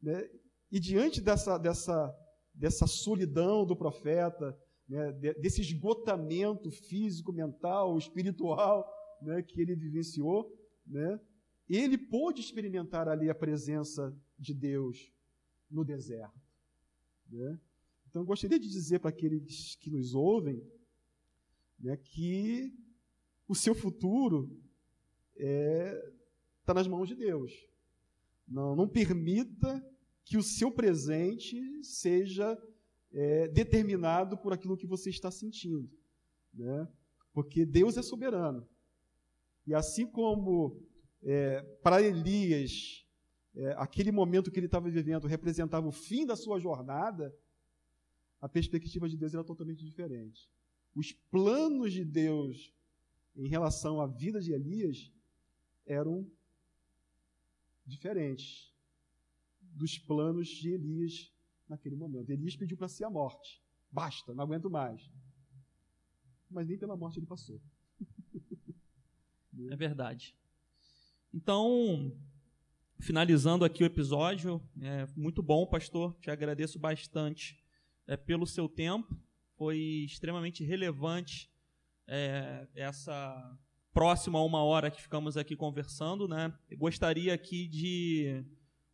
[0.00, 0.28] Né?
[0.70, 2.14] E diante dessa, dessa,
[2.54, 4.56] dessa solidão do profeta,
[4.92, 8.86] né, desse esgotamento físico, mental, espiritual
[9.22, 10.54] né, que ele vivenciou,
[10.86, 11.18] né,
[11.66, 15.10] ele pôde experimentar ali a presença de Deus
[15.70, 16.38] no deserto.
[17.30, 17.58] Né?
[18.10, 20.62] Então, gostaria de dizer para aqueles que nos ouvem
[21.80, 22.70] né, que
[23.48, 24.60] o seu futuro
[25.34, 26.12] está é,
[26.66, 27.50] tá nas mãos de Deus.
[28.46, 29.82] Não, não permita
[30.22, 32.58] que o seu presente seja
[33.12, 35.88] é, determinado por aquilo que você está sentindo.
[36.52, 36.88] Né?
[37.32, 38.66] Porque Deus é soberano.
[39.66, 40.80] E assim como
[41.22, 43.06] é, para Elias,
[43.54, 47.34] é, aquele momento que ele estava vivendo representava o fim da sua jornada,
[48.40, 50.50] a perspectiva de Deus era totalmente diferente.
[50.94, 52.74] Os planos de Deus
[53.36, 55.10] em relação à vida de Elias
[55.86, 56.26] eram
[57.86, 58.72] diferentes
[59.60, 61.32] dos planos de Elias
[61.68, 62.30] naquele momento.
[62.30, 63.62] Elias pediu para si a morte.
[63.90, 65.10] Basta, não aguento mais.
[66.50, 67.60] Mas nem pela morte ele passou.
[69.70, 70.36] é verdade.
[71.32, 72.14] Então,
[72.98, 76.14] finalizando aqui o episódio, é muito bom, pastor.
[76.20, 77.62] Te agradeço bastante
[78.06, 79.16] é, pelo seu tempo.
[79.56, 81.50] Foi extremamente relevante
[82.06, 83.58] é, essa
[83.92, 86.52] próxima a uma hora que ficamos aqui conversando, né?
[86.70, 88.44] Eu gostaria aqui de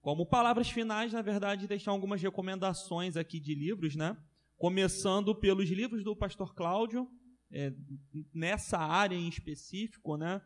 [0.01, 4.17] como palavras finais, na verdade, deixar algumas recomendações aqui de livros, né?
[4.57, 7.09] Começando pelos livros do pastor Cláudio,
[7.51, 7.73] é,
[8.35, 10.41] nessa área em específico, né?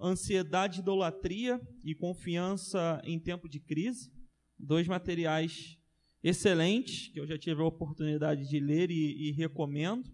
[0.00, 4.10] Ansiedade, idolatria e confiança em tempo de crise.
[4.58, 5.78] Dois materiais
[6.22, 10.08] excelentes que eu já tive a oportunidade de ler e, e recomendo.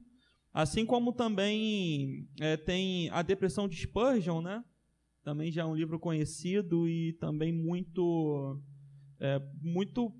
[0.52, 4.64] Assim como também é, tem a depressão de Spurgeon, né?
[5.22, 8.60] Também já é um livro conhecido e também muito,
[9.20, 10.12] é, muito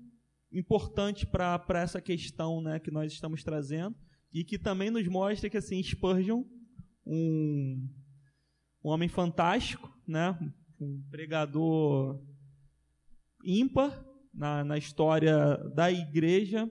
[0.51, 3.95] importante para essa questão né, que nós estamos trazendo
[4.33, 6.43] e que também nos mostra que assim Spurgeon,
[7.05, 7.87] um,
[8.83, 10.37] um homem fantástico, né?
[10.79, 12.23] um pregador
[13.43, 16.69] ímpar na, na história da igreja,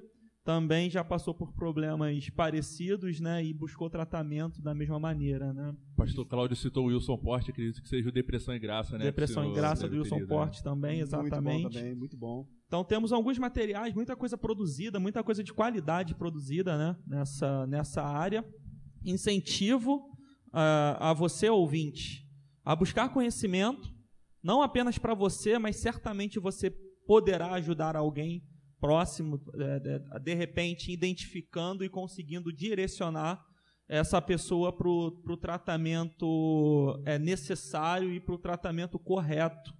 [0.49, 5.76] também já passou por problemas parecidos, né, e buscou tratamento da mesma maneira, né.
[5.94, 9.05] Pastor Cláudio citou o Wilson Porte, acredito que seja o Depressão em Graça, né?
[9.05, 10.64] Depressão em Graça do Wilson querido, Porte né?
[10.64, 11.42] também, exatamente.
[11.42, 12.49] Muito bom também, muito bom.
[12.66, 18.03] Então temos alguns materiais, muita coisa produzida, muita coisa de qualidade produzida, né, nessa, nessa
[18.03, 18.42] área.
[19.05, 22.26] Incentivo uh, a você, ouvinte,
[22.64, 23.86] a buscar conhecimento,
[24.42, 26.70] não apenas para você, mas certamente você
[27.07, 28.42] poderá ajudar alguém
[28.81, 33.45] próximo, é, de, de repente identificando e conseguindo direcionar
[33.89, 39.74] essa pessoa para o tratamento é, necessário e para o tratamento correto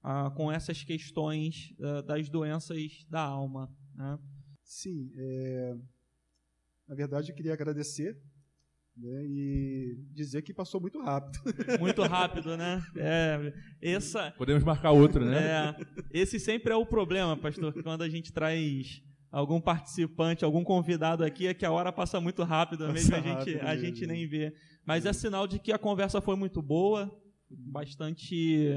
[0.00, 1.74] ah, com essas questões
[2.06, 3.68] das doenças da alma.
[3.96, 4.16] Né?
[4.62, 5.76] Sim, é,
[6.86, 8.16] na verdade eu queria agradecer
[9.00, 11.38] né, e dizer que passou muito rápido.
[11.78, 12.82] Muito rápido, né?
[12.96, 15.38] É, essa, Podemos marcar outro, né?
[15.38, 21.24] É, esse sempre é o problema, pastor, quando a gente traz algum participante, algum convidado
[21.24, 24.52] aqui, é que a hora passa muito rápido, mesmo a gente, a gente nem vê.
[24.84, 27.10] Mas é sinal de que a conversa foi muito boa,
[27.50, 28.68] bastante,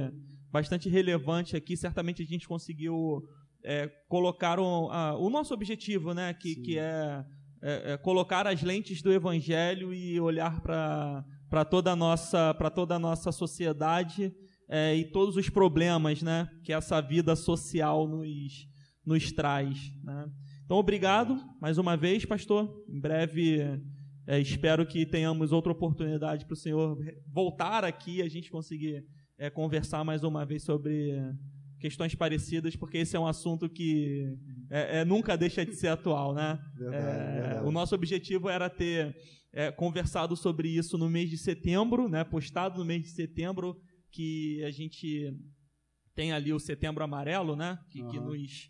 [0.51, 1.75] bastante relevante aqui.
[1.75, 3.23] Certamente a gente conseguiu
[3.63, 6.33] é, colocar o, a, o nosso objetivo, né?
[6.33, 7.23] Que, que é
[7.61, 12.99] é, é, colocar as lentes do Evangelho e olhar para toda a nossa toda a
[12.99, 14.33] nossa sociedade
[14.67, 18.67] é, e todos os problemas, né, que essa vida social nos
[19.05, 19.91] nos traz.
[20.03, 20.29] Né?
[20.63, 22.83] Então, obrigado mais uma vez, pastor.
[22.87, 23.59] Em breve
[24.27, 26.97] é, espero que tenhamos outra oportunidade para o senhor
[27.27, 29.03] voltar aqui e a gente conseguir
[29.37, 31.13] é, conversar mais uma vez sobre
[31.81, 34.37] questões parecidas, porque esse é um assunto que
[34.69, 36.59] é, é, nunca deixa de ser atual, né?
[36.77, 37.67] Verdade, é, verdade.
[37.67, 39.15] O nosso objetivo era ter
[39.51, 42.23] é, conversado sobre isso no mês de setembro, né?
[42.23, 43.75] Postado no mês de setembro,
[44.11, 45.35] que a gente
[46.13, 47.79] tem ali o Setembro Amarelo, né?
[47.89, 48.09] Que, uhum.
[48.09, 48.69] que nos,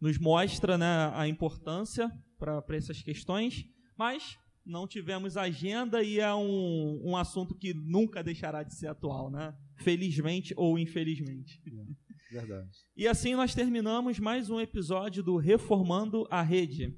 [0.00, 3.64] nos mostra né, a importância para essas questões,
[3.98, 9.30] mas não tivemos agenda e é um, um assunto que nunca deixará de ser atual,
[9.30, 9.52] né?
[9.78, 11.60] Felizmente ou infelizmente.
[11.66, 12.01] É.
[12.32, 12.70] Verdade.
[12.96, 16.96] E assim nós terminamos mais um episódio do Reformando a Rede.